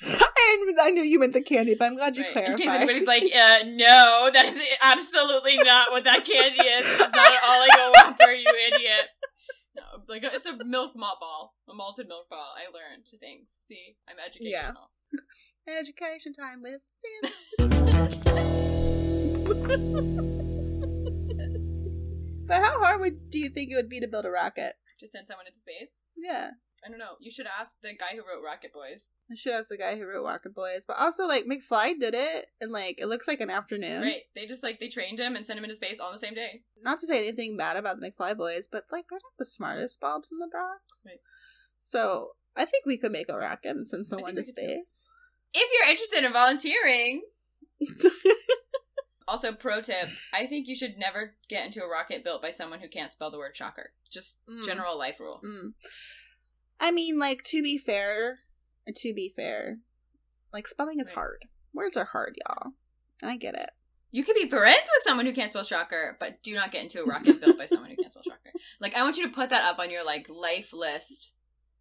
[0.02, 2.28] I, I knew you meant the candy, but I'm glad you Right.
[2.28, 2.58] In clarified.
[2.58, 6.84] case anybody's like, uh, no, that is absolutely not what that candy is.
[6.86, 9.08] It's not at all like a Whopper, you idiot.
[9.76, 11.54] No, like it's a milk malt ball.
[11.68, 12.54] A malted milk ball.
[12.56, 13.56] I learned things.
[13.62, 14.90] See, I'm educational.
[15.68, 16.80] Education time with
[20.18, 20.47] Sam.
[22.48, 24.74] But how hard would do you think it would be to build a rocket?
[25.00, 25.90] To send someone into space?
[26.16, 26.50] Yeah.
[26.84, 27.16] I don't know.
[27.20, 29.10] You should ask the guy who wrote Rocket Boys.
[29.30, 30.84] I should ask the guy who wrote Rocket Boys.
[30.86, 34.02] But also like McFly did it and like it looks like an afternoon.
[34.02, 34.22] Right.
[34.34, 36.34] They just like they trained him and sent him into space all on the same
[36.34, 36.62] day.
[36.80, 40.00] Not to say anything bad about the McFly boys, but like they're not the smartest
[40.00, 41.04] bulbs in the Bronx.
[41.04, 41.20] Right.
[41.80, 44.62] So I think we could make a rocket and send someone to could too.
[44.62, 45.08] space.
[45.54, 47.22] If you're interested in volunteering.
[49.28, 52.80] Also, pro tip: I think you should never get into a rocket built by someone
[52.80, 53.92] who can't spell the word shocker.
[54.10, 54.64] Just Mm.
[54.64, 55.40] general life rule.
[55.44, 55.74] Mm.
[56.80, 58.40] I mean, like to be fair,
[58.94, 59.80] to be fair,
[60.52, 61.14] like spelling is Right.
[61.16, 61.44] hard.
[61.74, 62.72] Words are hard, y'all,
[63.20, 63.70] and I get it.
[64.10, 67.02] You can be friends with someone who can't spell shocker, but do not get into
[67.02, 68.52] a rocket built by someone who can't spell shocker.
[68.80, 71.34] Like, I want you to put that up on your like life list,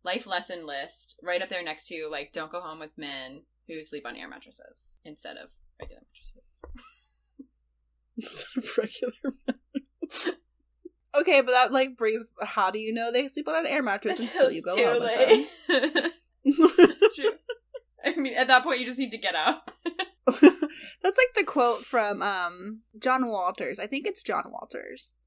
[0.03, 3.81] life lesson list, right up there next to like, don't go home with men who
[3.83, 6.62] sleep on air mattresses instead of regular mattresses.
[8.17, 9.13] Instead of regular.
[11.19, 12.23] okay, but that like brings.
[12.41, 15.99] How do you know they sleep on an air mattress until you go It's home
[15.99, 16.13] late.
[17.15, 17.32] True.
[18.03, 19.69] I mean, at that point, you just need to get out.
[20.25, 23.80] That's like the quote from um John Waters.
[23.80, 25.19] I think it's John Waters.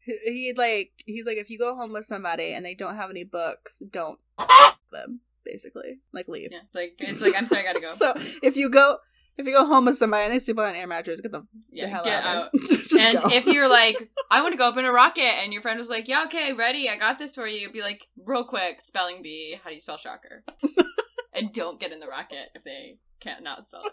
[0.00, 3.10] He- He like he's like if you go home with somebody and they don't have
[3.10, 4.18] any books, don't
[4.92, 6.48] them basically like leave.
[6.52, 7.90] Yeah, like it's like I'm sorry, I gotta go.
[7.90, 8.98] So if you go
[9.38, 11.46] if you go home with somebody and they sleep on an air mattress, get the,
[11.70, 12.24] yeah, the hell out.
[12.36, 12.50] out.
[12.98, 13.28] And go.
[13.30, 15.88] if you're like, I want to go up in a rocket, and your friend was
[15.88, 17.70] like, Yeah, okay, ready, I got this for you.
[17.70, 19.56] Be like, real quick, spelling bee.
[19.62, 20.42] How do you spell shocker?
[21.34, 23.92] and don't get in the rocket if they can't not spell it.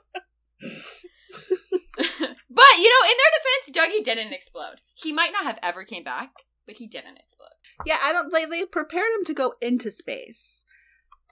[0.62, 4.82] but you know, in their defense, Dougie didn't explode.
[4.96, 6.32] He might not have ever came back,
[6.66, 7.54] but he didn't explode.
[7.86, 8.34] yeah, I don't.
[8.34, 10.66] Like they prepared him to go into space.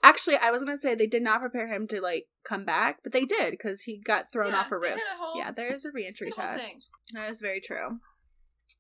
[0.04, 3.14] Actually, I was gonna say they did not prepare him to like come back, but
[3.14, 4.98] they did because he got thrown Yeah, off a roof.
[4.98, 6.60] a whole- yeah, there is a reentry the whole thing.
[6.62, 6.90] test.
[7.14, 8.00] That is very true.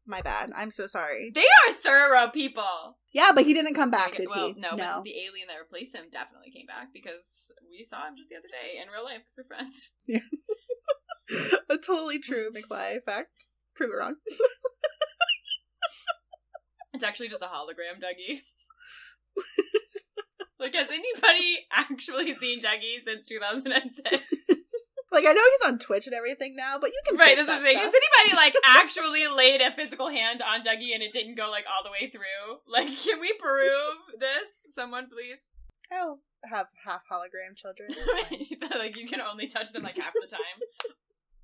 [0.05, 0.51] My bad.
[0.55, 1.31] I'm so sorry.
[1.33, 2.97] They are thorough people.
[3.13, 4.59] Yeah, but he didn't come back, did well, he?
[4.59, 8.29] no, but the alien that replaced him definitely came back because we saw him just
[8.29, 9.91] the other day in real life because we're friends.
[10.07, 11.57] Yeah.
[11.69, 13.47] a totally true McFly fact.
[13.75, 14.15] Prove it wrong.
[16.93, 18.41] It's actually just a hologram, Dougie.
[20.63, 24.01] like, has anybody actually seen Dougie since 2006?
[25.13, 27.47] Like I know he's on Twitch and everything now, but you can right, fake that's
[27.47, 27.77] what I'm that saying.
[27.77, 27.93] stuff.
[27.93, 31.65] Has anybody, like, actually laid a physical hand on Dougie and it didn't go, like,
[31.69, 32.57] all the way through?
[32.67, 34.65] Like, can we prove this?
[34.69, 35.51] Someone, please?
[35.91, 37.89] I'll have half hologram children.
[38.75, 40.95] Like, you can only touch them, like, half the time.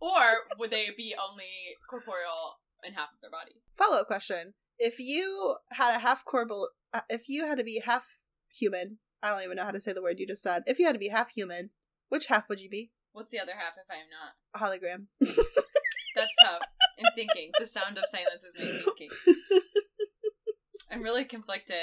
[0.02, 3.52] Or would they be only corporeal in half of their body?
[3.78, 7.84] Follow up question: If you had a half corporeal, uh, if you had to be
[7.86, 8.06] half
[8.52, 10.64] human, I don't even know how to say the word you just said.
[10.66, 11.72] If you had to be half human,
[12.10, 12.92] which half would you be?
[13.12, 14.36] What's the other half if I'm not?
[14.56, 15.08] A hologram.
[16.16, 16.62] That's tough.
[17.00, 17.52] I'm thinking.
[17.60, 19.10] The sound of silence is me thinking.
[20.92, 21.76] I'm really conflicted.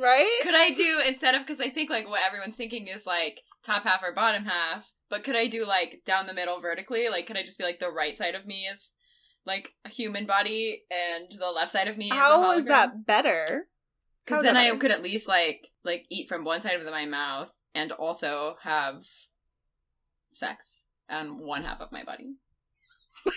[0.00, 0.38] right?
[0.42, 3.84] Could I do instead of because I think like what everyone's thinking is like top
[3.84, 7.08] half or bottom half, but could I do like down the middle vertically?
[7.08, 8.92] Like could I just be like the right side of me is
[9.46, 12.56] like a human body and the left side of me is a hologram?
[12.56, 13.68] is that better?
[14.24, 17.50] Because then I could at least like like eat from one side of my mouth
[17.74, 19.04] and also have
[20.32, 22.36] sex on one half of my body.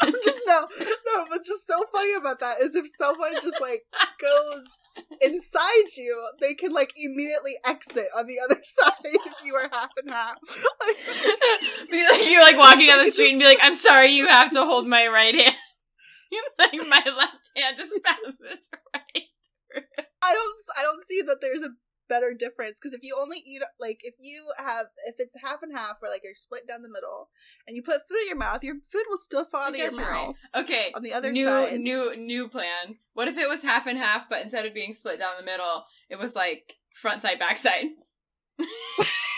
[0.00, 0.42] I'm just
[1.14, 1.26] no, no.
[1.30, 3.82] But just so funny about that is if someone just like
[4.20, 4.64] goes
[5.20, 9.90] inside you, they can like immediately exit on the other side if you are half
[10.02, 10.36] and half.
[10.80, 10.96] Like,
[11.90, 14.50] be like you're like walking down the street and be like, I'm sorry, you have
[14.52, 15.56] to hold my right hand.
[16.58, 19.24] like my left hand just passes this right.
[20.22, 21.70] I don't, I don't see that there's a
[22.08, 25.72] better difference because if you only eat like if you have if it's half and
[25.76, 27.30] half or like you're split down the middle
[27.66, 29.90] and you put food in your mouth, your food will still fall out of your
[29.90, 30.26] you're right.
[30.28, 30.92] mouth Okay.
[30.94, 31.80] on the other new side.
[31.80, 32.98] new new plan.
[33.14, 35.84] What if it was half and half, but instead of being split down the middle,
[36.10, 37.86] it was like front side, back side?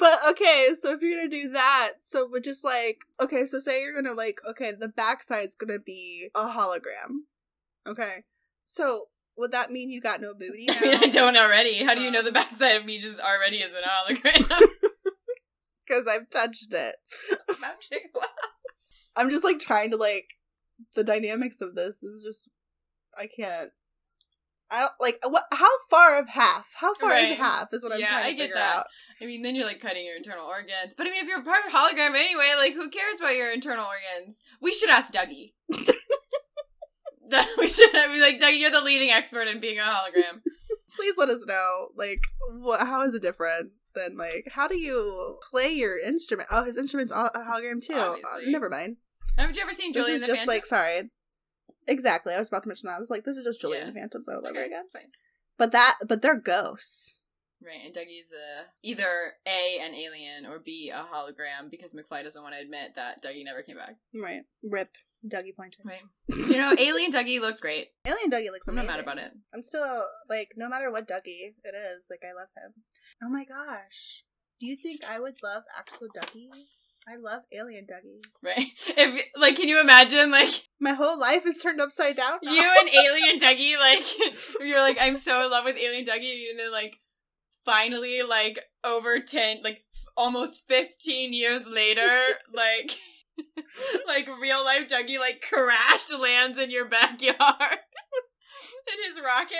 [0.00, 3.82] But okay, so if you're gonna do that, so we're just like okay, so say
[3.82, 7.26] you're gonna like okay, the backside's gonna be a hologram.
[7.86, 8.24] Okay.
[8.64, 11.84] So would that mean you got no booty I mean, I don't already.
[11.84, 14.50] How do you know Um, the backside of me just already is an hologram?
[15.86, 16.94] Because I've touched it.
[17.60, 18.12] Magic.
[19.16, 20.28] I'm just like trying to like
[20.94, 22.48] the dynamics of this is just
[23.18, 23.70] I can't
[24.70, 25.44] I don't like what.
[25.52, 26.72] How far of half?
[26.76, 27.68] How far is half?
[27.72, 28.76] Is what I'm Yeah, trying to I get figure that.
[28.78, 28.86] out.
[29.20, 30.94] I mean, then you're like cutting your internal organs.
[30.96, 33.84] But I mean, if you're part of hologram anyway, like who cares about your internal
[33.86, 34.40] organs?
[34.60, 35.52] We should ask Dougie.
[37.58, 40.40] we should be like, Dougie, you're the leading expert in being a hologram.
[40.96, 41.88] Please let us know.
[41.96, 42.20] Like,
[42.58, 42.80] what?
[42.80, 43.72] How is it different?
[43.94, 46.48] Than like, how do you play your instrument?
[46.52, 47.94] Oh, his instrument's a a hologram too.
[47.94, 48.16] Uh,
[48.46, 48.98] never mind.
[49.36, 50.46] Haven't you ever seen This Julie is just Phantom?
[50.48, 51.10] like sorry.
[51.90, 52.96] Exactly, I was about to mention that.
[52.96, 53.86] I was like, this is just Julian Yeah.
[53.88, 54.84] and the Phantoms all over okay, again.
[54.92, 55.10] fine.
[55.58, 57.24] But that, but they're ghosts.
[57.62, 62.42] Right, and Dougie's a, either A, an alien, or B, a hologram, because McFly doesn't
[62.42, 63.96] want to admit that Dougie never came back.
[64.14, 64.42] Right.
[64.62, 64.88] Rip.
[65.26, 65.82] Dougie Poynter.
[65.84, 66.00] Right.
[66.48, 67.88] you know, Alien Dougie looks great.
[68.06, 69.32] Alien Dougie looks I'm not mad about it.
[69.52, 72.72] I'm still like, no matter what Dougie it is, like I love him.
[73.22, 74.24] Oh my gosh.
[74.58, 76.48] Do you think I would love actual Dougie?
[77.08, 78.22] I love Alien Dougie.
[78.42, 78.66] Right?
[78.96, 82.38] If like, can you imagine like My whole life is turned upside down.
[82.42, 82.52] now.
[82.52, 84.04] you and Alien Dougie like
[84.66, 86.96] you're like I'm so in love with Alien Dougie, and then like
[87.64, 92.20] finally like over ten like f- almost fifteen years later
[92.54, 92.92] like.
[94.06, 99.56] like real life Dougie like crash lands in your backyard in his rocket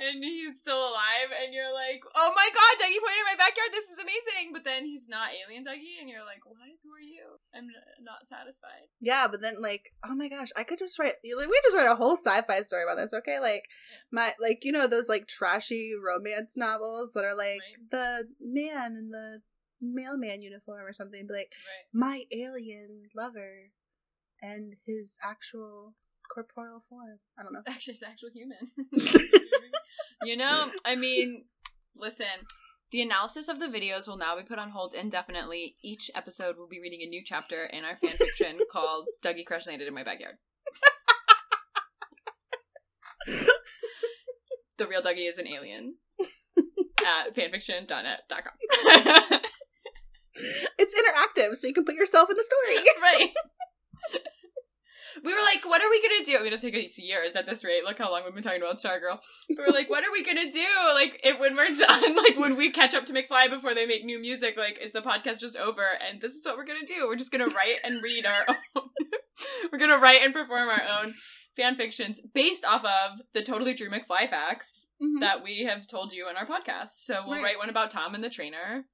[0.00, 3.70] and he's still alive and you're like, Oh my god, Dougie Poynter in my backyard,
[3.72, 6.56] this is amazing but then he's not alien Dougie and you're like, What?
[6.84, 7.38] Who are you?
[7.54, 7.66] I'm
[8.02, 8.88] not satisfied.
[9.00, 11.14] Yeah, but then like, oh my gosh, I could just write.
[11.24, 13.40] Like, we just write a whole sci-fi story about this, okay?
[13.40, 13.64] Like,
[14.10, 17.90] my like you know those like trashy romance novels that are like Right.
[17.90, 19.40] the man in the
[19.80, 21.86] mailman uniform or something, be like Right.
[21.92, 23.70] my alien lover
[24.42, 25.94] and his actual
[26.32, 27.18] corporeal form.
[27.38, 27.60] I don't know.
[27.66, 28.58] It's actually it's actual human.
[30.24, 31.44] you know, I mean,
[31.96, 32.26] listen.
[32.90, 35.74] The analysis of the videos will now be put on hold indefinitely.
[35.84, 39.66] Each episode will be reading a new chapter in our fan fiction called Dougie Crash
[39.66, 40.36] Landed in My Backyard.
[44.78, 45.96] the real Dougie is an alien.
[47.06, 49.40] At fanfiction.net.com.
[50.78, 52.84] It's interactive, so you can put yourself in the story.
[53.02, 54.22] right.
[55.24, 56.34] We were like, what are we gonna do?
[56.36, 57.84] I mean, it'll take us years at this rate.
[57.84, 59.18] Look how long we've been talking about Stargirl.
[59.48, 60.66] We were like, what are we gonna do?
[60.94, 64.04] Like, if when we're done, like when we catch up to McFly before they make
[64.04, 65.84] new music, like, is the podcast just over?
[66.08, 67.06] And this is what we're gonna do.
[67.06, 68.46] We're just gonna write and read our
[68.76, 68.88] own.
[69.72, 71.14] we're gonna write and perform our own
[71.56, 75.20] fan fictions based off of the totally true McFly facts Mhm.
[75.20, 76.90] that we have told you in our podcast.
[76.98, 77.42] So we'll Right.
[77.44, 78.84] write one about Tom and the trainer.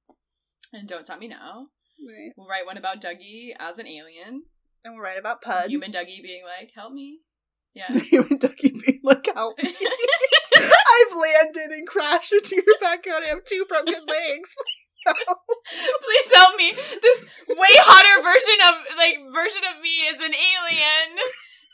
[0.73, 1.67] And don't tell me now.
[2.05, 2.31] Right.
[2.35, 4.43] We'll write one about Dougie as an alien.
[4.85, 5.69] And we're right about Pud.
[5.71, 7.21] Human Dougie being like, help me.
[7.73, 7.89] Yeah.
[7.89, 9.73] And Dougie being like, help me.
[10.55, 13.23] I've landed and crashed into your backyard.
[13.25, 14.53] I have two broken legs.
[14.55, 15.41] Please help.
[16.05, 16.71] Please help me.
[17.01, 21.09] This way hotter version of like version of me is an alien.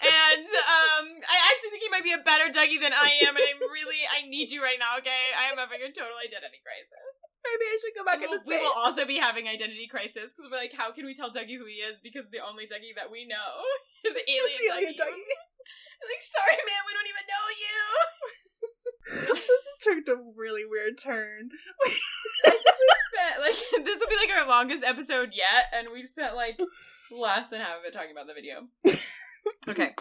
[0.02, 3.46] And um I actually think he might be a better Dougie than I am, and
[3.46, 5.36] I'm really I need you right now, okay?
[5.38, 7.21] I am having a total identity crisis.
[7.42, 8.64] Maybe I should go back And into we'll, we space.
[8.64, 11.66] will also be having identity crisis because we're like, how can we tell Dougie who
[11.66, 12.00] he is?
[12.02, 13.50] Because the only Dougie that we know
[14.06, 15.10] is alien, alien Dougie.
[15.10, 15.36] Dougie.
[16.02, 19.38] Like, sorry, man, we don't even know you.
[19.38, 21.50] this has took a really weird turn.
[21.86, 21.92] we
[23.14, 26.60] spent like this will be like our longest episode yet, and we've spent like
[27.12, 28.66] less than half of it talking about the video.
[29.70, 29.94] okay,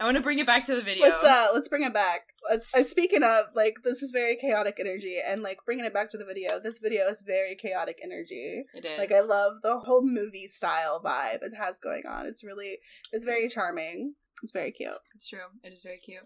[0.00, 1.06] I want to bring it back to the video.
[1.06, 2.28] Let's uh let's bring it back.
[2.48, 6.10] Let's uh, speaking of like this is very chaotic energy and like bringing it back
[6.10, 6.60] to the video.
[6.60, 8.64] This video is very chaotic energy.
[8.74, 12.26] it is Like I love the whole movie style vibe it has going on.
[12.26, 12.78] It's really
[13.12, 14.14] it's very charming.
[14.42, 14.92] It's very cute.
[15.16, 15.40] It's true.
[15.64, 16.22] It is very cute.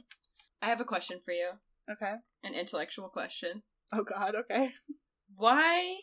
[0.61, 1.53] I have a question for you,
[1.91, 2.15] Okay.
[2.45, 3.63] an intellectual question.
[3.93, 4.73] Oh god, okay.
[5.35, 5.97] Why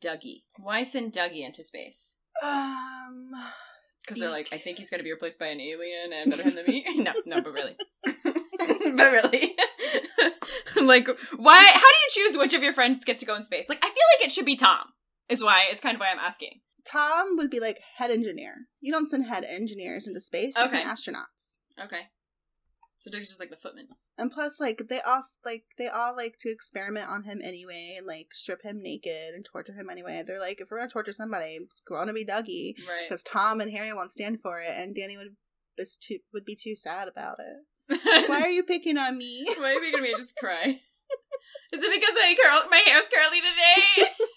[0.00, 0.44] Dougie?
[0.58, 2.16] Why send Dougie into space?
[2.42, 3.30] Um
[4.06, 6.42] Because they're like, I think he's going to be replaced by an alien and better
[6.42, 6.84] him than me.
[6.96, 7.76] no, no, but really.
[8.04, 9.56] but really.
[10.82, 11.70] like, why?
[11.72, 13.68] How do you choose which of your friends gets to go in space?
[13.68, 14.88] Like, I feel like it should be Tom.
[15.28, 15.66] Is why.
[15.72, 16.60] Is kind of why I'm asking.
[16.86, 18.54] Tom would be like head engineer.
[18.80, 20.90] You don't send head engineers into space, you send Okay.
[20.90, 21.60] astronauts.
[21.82, 22.02] Okay.
[23.04, 23.88] So Dougie's just like the footman.
[24.16, 28.06] And plus, like they all like they all like to experiment on him anyway, and
[28.06, 30.22] like strip him naked and torture him anyway.
[30.26, 33.04] They're like, if we're gonna torture somebody, it's to be Dougie Right.
[33.06, 35.36] because Tom and Harry won't stand for it, and Danny would
[35.76, 37.98] is too would be too sad about it.
[38.30, 39.44] why are you picking on me?
[39.58, 40.80] Why are you making me I just cry?
[41.74, 44.10] Is it because I curl my hair's curly today?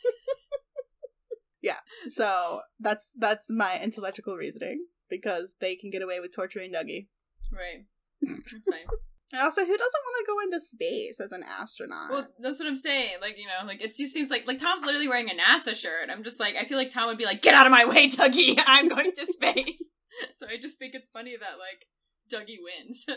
[1.61, 1.77] Yeah.
[2.07, 7.07] So that's that's my intellectual reasoning because they can get away with torturing Dougie.
[7.51, 7.85] right.
[8.21, 8.85] That's fine.
[9.33, 12.11] And also, who doesn't want to go into space as an astronaut?
[12.11, 13.17] Well, that's what I'm saying.
[13.19, 16.09] Like, you know, like it just seems like like Tom's literally wearing a NASA shirt.
[16.09, 18.07] I'm just like, I feel like Tom would be like, "Get out of my way,
[18.09, 18.57] Dougie!
[18.65, 19.83] I'm going to space."
[20.33, 21.87] so I just think it's funny that like
[22.31, 23.05] Dougie wins.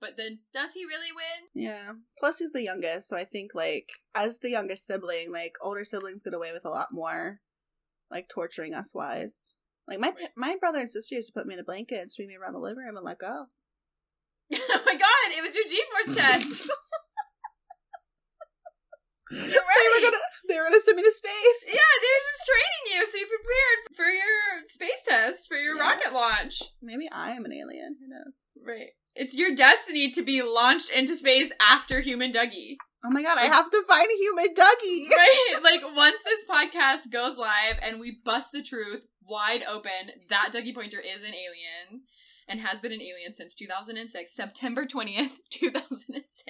[0.00, 1.62] But then, does he really win?
[1.64, 1.92] Yeah.
[2.18, 6.24] Plus, he's the youngest, so I think like as the youngest sibling, like older siblings
[6.24, 7.38] get away with a lot more,
[8.10, 9.54] like torturing us wise.
[9.86, 10.28] Like my Right.
[10.36, 12.54] my brother and sister used to put me in a blanket and swing me around
[12.54, 13.46] the living room and let go.
[14.70, 16.70] oh my god, it was your G-force test.
[19.30, 21.64] You're They were gonna they were gonna send me to space.
[21.68, 25.82] Yeah, they're just training you so you prepared for your space test for your Yeah.
[25.88, 26.62] rocket launch.
[26.82, 27.96] Maybe I am an alien.
[27.98, 28.42] Who knows?
[28.62, 28.90] Right.
[29.14, 32.76] It's your destiny to be launched into space after human Dougie.
[33.04, 33.38] Oh my god!
[33.38, 35.06] I have to find a human Dougie.
[35.16, 35.58] Right?
[35.62, 40.74] like once this podcast goes live and we bust the truth wide open, that Dougie
[40.74, 42.02] Poynter is an alien
[42.48, 46.42] and has been an alien since 2006, September 20th, 2006.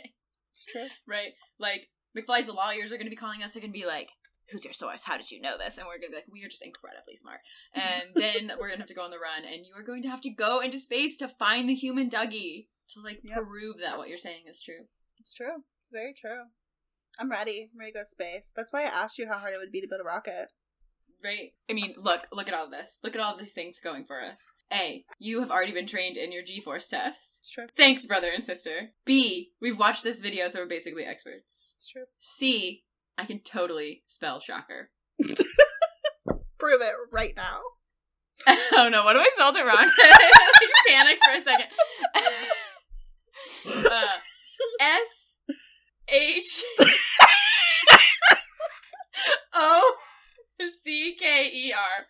[0.52, 0.86] It's true.
[1.06, 1.32] Right?
[1.58, 3.52] Like McFly's lawyers are going to be calling us.
[3.52, 4.10] They're going to be like,
[4.50, 5.02] "Who's your source?
[5.04, 7.16] How did you know this?" And we're going to be like, "We are just incredibly
[7.16, 7.40] smart."
[7.74, 10.02] And then we're going to have to go on the run, and you are going
[10.02, 13.38] to have to go into space to find the human Dougie to like Yep.
[13.44, 14.84] prove that what you're saying is true.
[15.18, 15.62] It's true.
[15.80, 16.44] It's very true.
[17.18, 17.70] I'm ready.
[17.72, 18.52] I'm ready to go to space.
[18.54, 20.48] That's why I asked you how hard it would be to build a rocket.
[21.24, 21.52] Right.
[21.70, 22.98] I mean, look, look at all this.
[23.04, 24.52] Look at all these things going for us.
[24.72, 27.36] A, you have already been trained in your G-force test.
[27.38, 27.66] It's true.
[27.76, 28.90] Thanks, brother and sister.
[29.04, 31.74] B, we've watched this video, so we're basically experts.
[31.76, 32.06] It's true.
[32.18, 32.82] C,
[33.16, 34.90] I can totally spell shocker.
[36.58, 37.60] Prove it right now.
[38.74, 39.76] oh no, what if I spelled it wrong?
[39.98, 40.30] I
[40.88, 41.66] panicked for a second.
[43.92, 44.08] uh,
[44.80, 45.36] S
[46.08, 46.64] H
[49.54, 49.94] O
[50.70, 52.06] C K E R.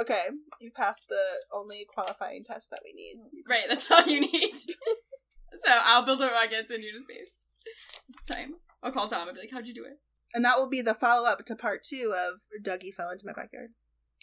[0.00, 0.22] Okay,
[0.60, 1.22] you've passed the
[1.52, 3.16] only qualifying test that we need.
[3.48, 4.54] Right, that's all you need.
[4.54, 7.36] so I'll build the rockets and you to space.
[7.66, 8.54] It's time.
[8.82, 9.98] I'll call Tom and be like, how'd you do it?
[10.34, 13.32] And that will be the follow up to part two of Dougie fell into my
[13.32, 13.70] backyard.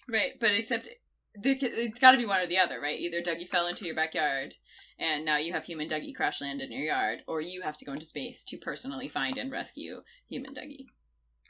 [0.07, 0.99] Right, but except there, c-
[1.36, 2.99] it's got to be one or the other, right?
[2.99, 4.55] Either Dougie fell into your backyard
[4.99, 7.86] and now you have human Dougie crash land in your yard, or you have to
[7.86, 10.88] go into space to personally find and rescue human Dougie.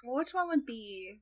[0.03, 1.19] Well, which one would be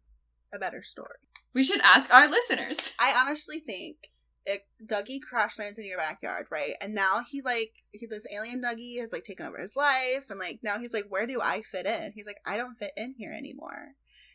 [0.53, 1.19] a better story?
[1.53, 2.91] We should ask our listeners.
[2.99, 4.11] I honestly think
[4.45, 6.73] it, Dougie crash lands in your backyard, right?
[6.81, 10.37] And now he like he, this alien Dougie has like taken over his life, and
[10.37, 12.11] like now he's like, where do I fit in?
[12.13, 13.93] He's like, I don't fit in here anymore,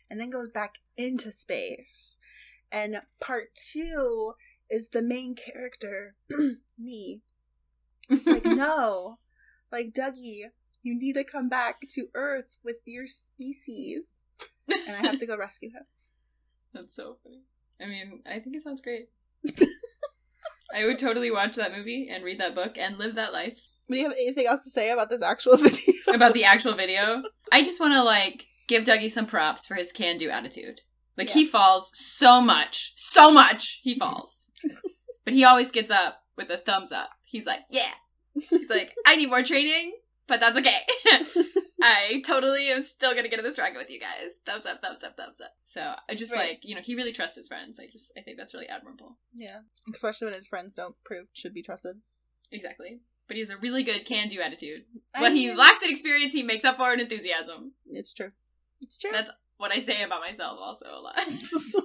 [0.09, 2.17] and then goes back into space.
[2.73, 4.33] And part two
[4.69, 6.15] is the main character,
[6.77, 7.21] me.
[8.09, 9.19] It's like, no,
[9.71, 10.45] like Dougie,
[10.81, 14.27] you need to come back to Earth with your species,
[14.67, 15.83] and I have to go rescue him.
[16.73, 17.43] That's so funny.
[17.79, 19.09] I mean, I think it sounds great.
[20.73, 23.59] I would totally watch that movie and read that book and live that life.
[23.87, 25.93] Do you have anything else to say about this actual video?
[26.11, 27.21] about the actual video.
[27.51, 30.81] I just want to like give Dougie some props for his can-do attitude.
[31.17, 34.49] Like he falls so much, so much he falls,
[35.25, 37.09] but he always gets up with a thumbs up.
[37.23, 37.91] He's like, yeah.
[38.33, 39.93] He's like, I need more training,
[40.27, 40.77] but that's okay.
[41.81, 44.37] I totally am still gonna get in this rocket with you guys.
[44.45, 45.51] Thumbs up, thumbs up, thumbs up.
[45.65, 46.49] So I just Right.
[46.51, 47.79] like you know he really trusts his friends.
[47.79, 49.17] I just I think that's really admirable.
[49.35, 49.59] yeah,
[49.93, 51.97] especially when his friends don't prove should be trusted.
[52.51, 53.01] Exactly.
[53.27, 54.83] But he has a really good can-do attitude.
[55.15, 57.73] I What he lacks in experience, he makes up for in enthusiasm.
[57.87, 58.31] It's true.
[58.81, 59.11] It's true.
[59.13, 61.15] That's what I say about myself also a lot.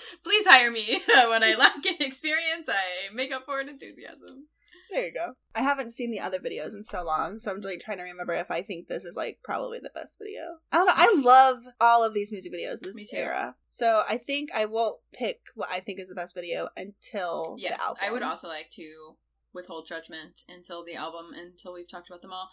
[0.24, 1.00] Please hire me.
[1.28, 4.46] when I lack in experience, I make up for in enthusiasm.
[4.90, 5.34] there you go.
[5.54, 8.34] I haven't seen the other videos in so long, so I'm like trying to remember
[8.34, 10.42] if I think this is like probably the best video.
[10.70, 10.92] I don't know.
[10.96, 15.40] I love all of these music videos this era, so I think I won't pick
[15.54, 18.02] what I think is the best video until Yes, the album.
[18.02, 19.16] I would also like to
[19.54, 22.48] withhold judgment until the album, until we've talked about them all.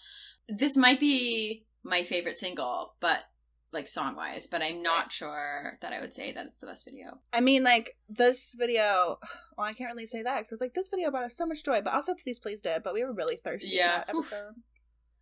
[0.48, 3.24] This might be my favorite single, but
[3.72, 6.86] like song wise, but I'm not sure that I would say that it's the best
[6.86, 7.20] video.
[7.34, 9.20] I mean, like this video.
[9.58, 11.64] Well, I can't really say that because it's like this video brought us so much
[11.64, 12.82] joy, but also please, please did.
[12.84, 14.02] But we were really thirsty Yeah.
[14.02, 14.28] in that Oof.
[14.34, 14.54] episode.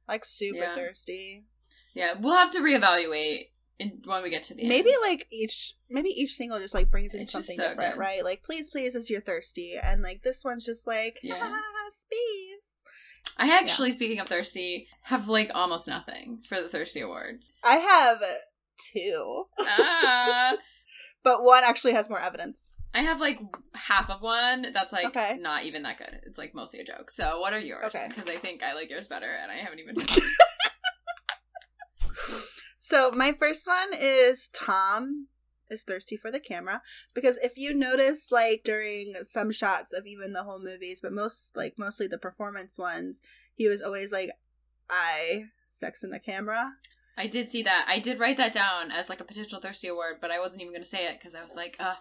[0.07, 0.75] Like super Yeah.
[0.75, 1.45] thirsty.
[1.93, 5.01] Yeah, we'll have to reevaluate in, when we get to the maybe end.
[5.01, 7.99] like each maybe each single just like brings in It's something so different, good.
[7.99, 8.23] right?
[8.23, 11.59] Like please, please is you're thirsty, and like this one's just like Yeah.
[11.91, 12.76] space.
[13.37, 17.41] I actually, speaking of thirsty, have like almost nothing for the thirsty award.
[17.63, 18.23] I have
[18.77, 20.57] two, ah.
[21.23, 22.73] but one actually has more evidence.
[22.93, 23.39] I have like
[23.75, 25.37] half of one that's like Okay.
[25.39, 26.19] not even that good.
[26.25, 27.11] It's like mostly a joke.
[27.11, 27.85] So what are yours?
[27.85, 28.05] Okay.
[28.07, 29.95] Because I think I like yours better, and I haven't even.
[32.79, 35.27] So my first one is Tom
[35.69, 36.81] is thirsty for the camera
[37.13, 41.55] because if you notice like during some shots of even the whole movies but most
[41.55, 43.21] like mostly the performance ones
[43.55, 44.31] he was always like
[44.89, 46.73] I sex in the camera
[47.17, 47.85] I did see that.
[47.89, 50.71] I did write that down as like a potential thirsty award, but I wasn't even
[50.71, 51.95] going to say it because I was like, uh,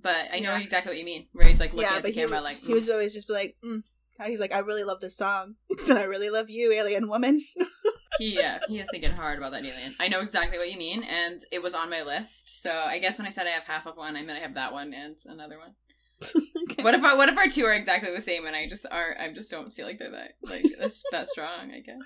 [0.00, 0.60] but I know Yeah.
[0.60, 1.28] exactly what you mean.
[1.32, 3.32] Where he's like looking yeah, at the camera, would- like he was always just be
[3.32, 3.82] like, mm.
[4.26, 5.54] he's like, I really love this song,
[5.88, 7.40] and I really love you, alien woman.
[8.18, 9.94] he yeah he is thinking hard about that alien.
[10.00, 12.62] I know exactly what you mean, and it was on my list.
[12.62, 14.54] So I guess when I said I have half of one, I meant I have
[14.54, 15.74] that one and another one.
[16.70, 16.82] Okay.
[16.82, 19.16] What if our, what if our two are exactly the same, and I just are
[19.18, 21.72] I just don't feel like they're that like that's that strong.
[21.72, 21.98] I guess.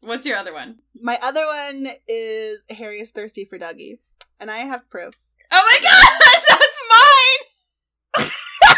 [0.00, 0.78] What's your other one?
[1.00, 3.98] My other one is Harry is thirsty for Dougie,
[4.40, 5.14] and I have proof.
[5.52, 8.28] Oh my god, that's mine.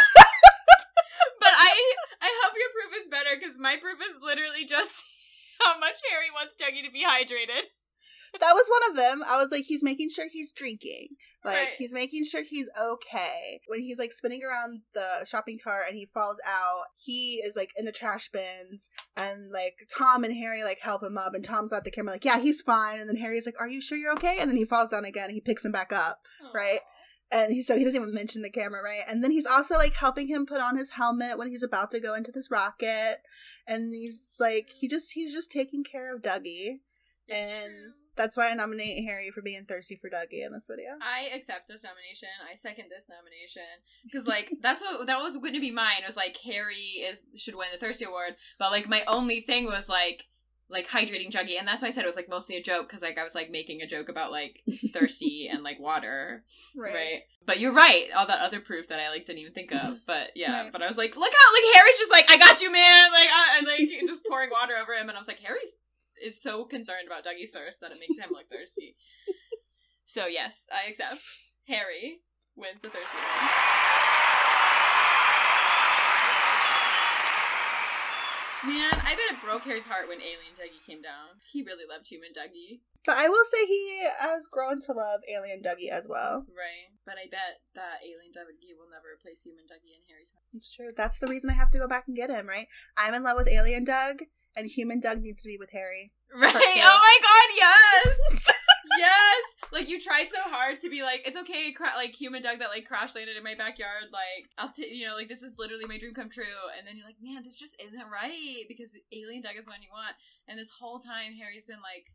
[1.40, 5.04] but I I hope your proof is better because my proof is literally just
[5.60, 7.66] how much Harry wants Dougie to be hydrated.
[8.40, 9.22] That was one of them.
[9.28, 11.10] I was like, he's making sure he's drinking.
[11.44, 11.68] Like, Right.
[11.78, 13.60] he's making sure he's okay.
[13.68, 17.70] When he's like spinning around the shopping cart and he falls out, he is like
[17.76, 21.72] in the trash bins, and like Tom and Harry like help him up, and Tom's
[21.72, 22.98] at the camera, like, yeah, he's fine.
[22.98, 24.38] And then Harry's like, are you sure you're okay?
[24.40, 26.18] And then he falls down again, and he picks him back up.
[26.52, 26.80] Right.
[27.32, 29.02] And he so he doesn't even mention the camera, right?
[29.08, 32.00] And then he's also like helping him put on his helmet when he's about to
[32.00, 33.18] go into this rocket.
[33.66, 36.80] And he's like he just he's just taking care of Dougie.
[37.28, 40.90] And that's why I nominate Harry for being thirsty for Dougie in this video.
[41.02, 42.28] I accept this nomination.
[42.50, 43.62] I second this nomination
[44.04, 46.02] because, like, that's what that was going to be mine.
[46.02, 49.64] It was like Harry is should win the Thirsty Award, but like my only thing
[49.66, 50.26] was like
[50.70, 53.02] like hydrating Dougie, and that's why I said it was like mostly a joke because
[53.02, 54.62] like I was like making a joke about like
[54.92, 56.44] thirsty and like water,
[56.76, 57.22] right.
[57.46, 58.06] But you're right.
[58.16, 59.98] All that other proof that I like didn't even think of.
[60.06, 60.72] But yeah, Right.
[60.72, 61.52] but I was like, look out!
[61.54, 63.12] Like Harry's just like, I got you, man.
[63.12, 65.72] Like, I, and like just pouring water over him, and I was like, Harry's
[66.22, 68.96] is so concerned about Dougie's thirst that it makes him look thirsty.
[70.06, 71.20] So yes, I accept.
[71.66, 72.18] Harry
[72.56, 73.50] wins the thirsty award.
[78.64, 81.36] Man, I bet it broke Harry's heart when Alien Dougie came down.
[81.52, 82.80] He really loved human Dougie.
[83.04, 86.46] But I will say he has grown to love Alien Dougie as well.
[86.48, 86.88] Right.
[87.04, 90.44] But I bet that Alien Dougie will never replace human Dougie in Harry's heart.
[90.54, 90.90] It's true.
[90.96, 92.66] That's the reason I have to go back and get him, right?
[92.96, 94.24] I'm in love with Alien Doug,
[94.56, 96.12] and Human Doug needs to be with Harry.
[96.34, 96.54] Right.
[96.54, 98.52] Oh my god, yes!
[98.98, 99.44] yes!
[99.72, 102.70] Like you tried so hard to be like, it's okay, cra- like human Doug that
[102.70, 104.12] like crash landed in my backyard.
[104.12, 106.58] Like I'll, t- you know, like this is literally my dream come true.
[106.76, 109.82] And then you're like, man, this just isn't right because alien Doug is the one
[109.82, 110.16] you want.
[110.48, 112.12] And this whole time, Harry's been like,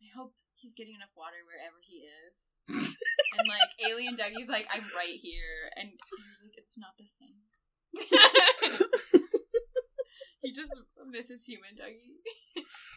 [0.00, 2.38] I hope he's getting enough water wherever he is.
[3.38, 7.42] and like alien Dougie's like, I'm right here, and he's like, it's not the same.
[10.42, 10.72] he just
[11.08, 12.20] misses human Dougie.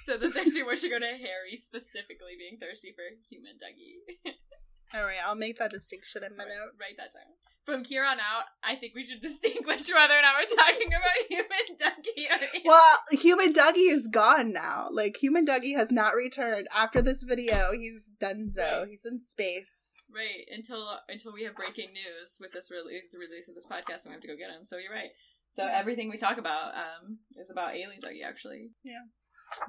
[0.05, 4.33] so the thirsty award should go to Harry specifically being thirsty for human Dougie.
[4.93, 6.75] All right, I'll make that distinction in my Write- notes.
[6.79, 7.33] Write that down.
[7.65, 11.29] From here on out, I think we should distinguish whether or not we're talking about
[11.29, 14.89] human Dougie or Well, Human Dougie is gone now.
[14.91, 17.71] Like Human Dougie has not returned after this video.
[17.71, 18.79] He's done so.
[18.81, 18.89] Right.
[18.89, 19.95] He's in space.
[20.13, 24.03] Right until until we have breaking news with this release, the release of this podcast,
[24.03, 24.65] and we have to go get him.
[24.65, 25.11] So you're right.
[25.49, 28.25] So everything we talk about um is about Alien Dougie.
[28.27, 29.03] Actually, Yeah.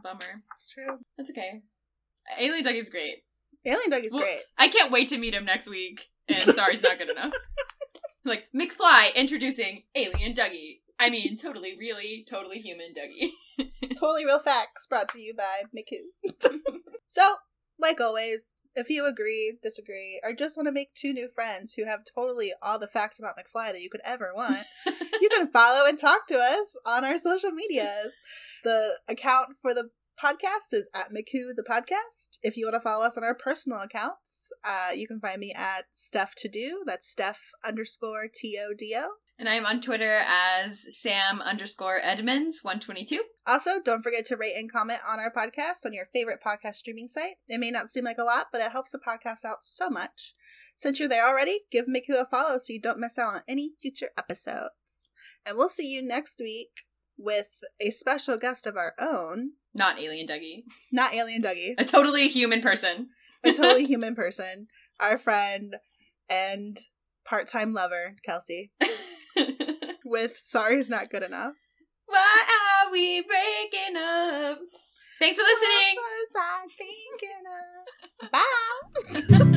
[0.03, 0.43] Bummer.
[0.53, 0.99] It's true.
[1.17, 1.63] That's okay.
[2.39, 3.25] Alien Dougie's great.
[3.67, 4.41] Alien Dougie's Well- great.
[4.59, 6.11] I can't wait to meet him next week.
[6.29, 7.33] And sorry's not good enough.
[8.25, 10.81] like McFly introducing Alien Dougie.
[10.99, 13.31] I mean, totally, really, totally human Dougie.
[13.99, 16.61] totally real facts brought to you by McWho.
[17.07, 17.35] so,
[17.79, 21.85] like always, if you agree, disagree, or just want to make two new friends who
[21.85, 25.87] have totally all the facts about McFly that you could ever want, you can follow
[25.87, 28.15] and talk to us on our social medias.
[28.63, 29.91] The account for the
[30.23, 32.39] podcast is at McWho the podcast.
[32.43, 35.53] If you want to follow us on our personal accounts, uh, you can find me
[35.53, 36.83] at Steph to Do.
[36.87, 39.09] That's Steph underscore T O D O.
[39.39, 43.23] and I'm on Twitter as Sam underscore Edmonds one twenty two.
[43.47, 47.09] Also, don't forget to rate and comment on our podcast on your favorite podcast streaming
[47.09, 47.37] site.
[47.49, 50.35] It may not seem like a lot, but it helps the podcast out so much.
[50.77, 53.73] Since you're there already, give McWho a follow so you don't miss out on any
[53.81, 55.11] future episodes.
[55.47, 56.69] And we'll see you next week
[57.17, 60.65] with a special guest of our own, Not Alien Dougie.
[60.91, 63.11] not Alien Dougie, A totally human person.
[63.45, 64.67] a totally human person,
[64.99, 65.77] our friend
[66.29, 66.79] and
[67.25, 68.73] part time lover, Kelsey,
[70.15, 71.55] with Sorry is Not Good Enough.
[72.07, 72.45] Why
[72.87, 74.59] are we breaking up?
[75.19, 75.97] Thanks for listening.
[75.97, 77.43] What was I thinking
[78.23, 79.43] of?
[79.43, 79.51] Bye!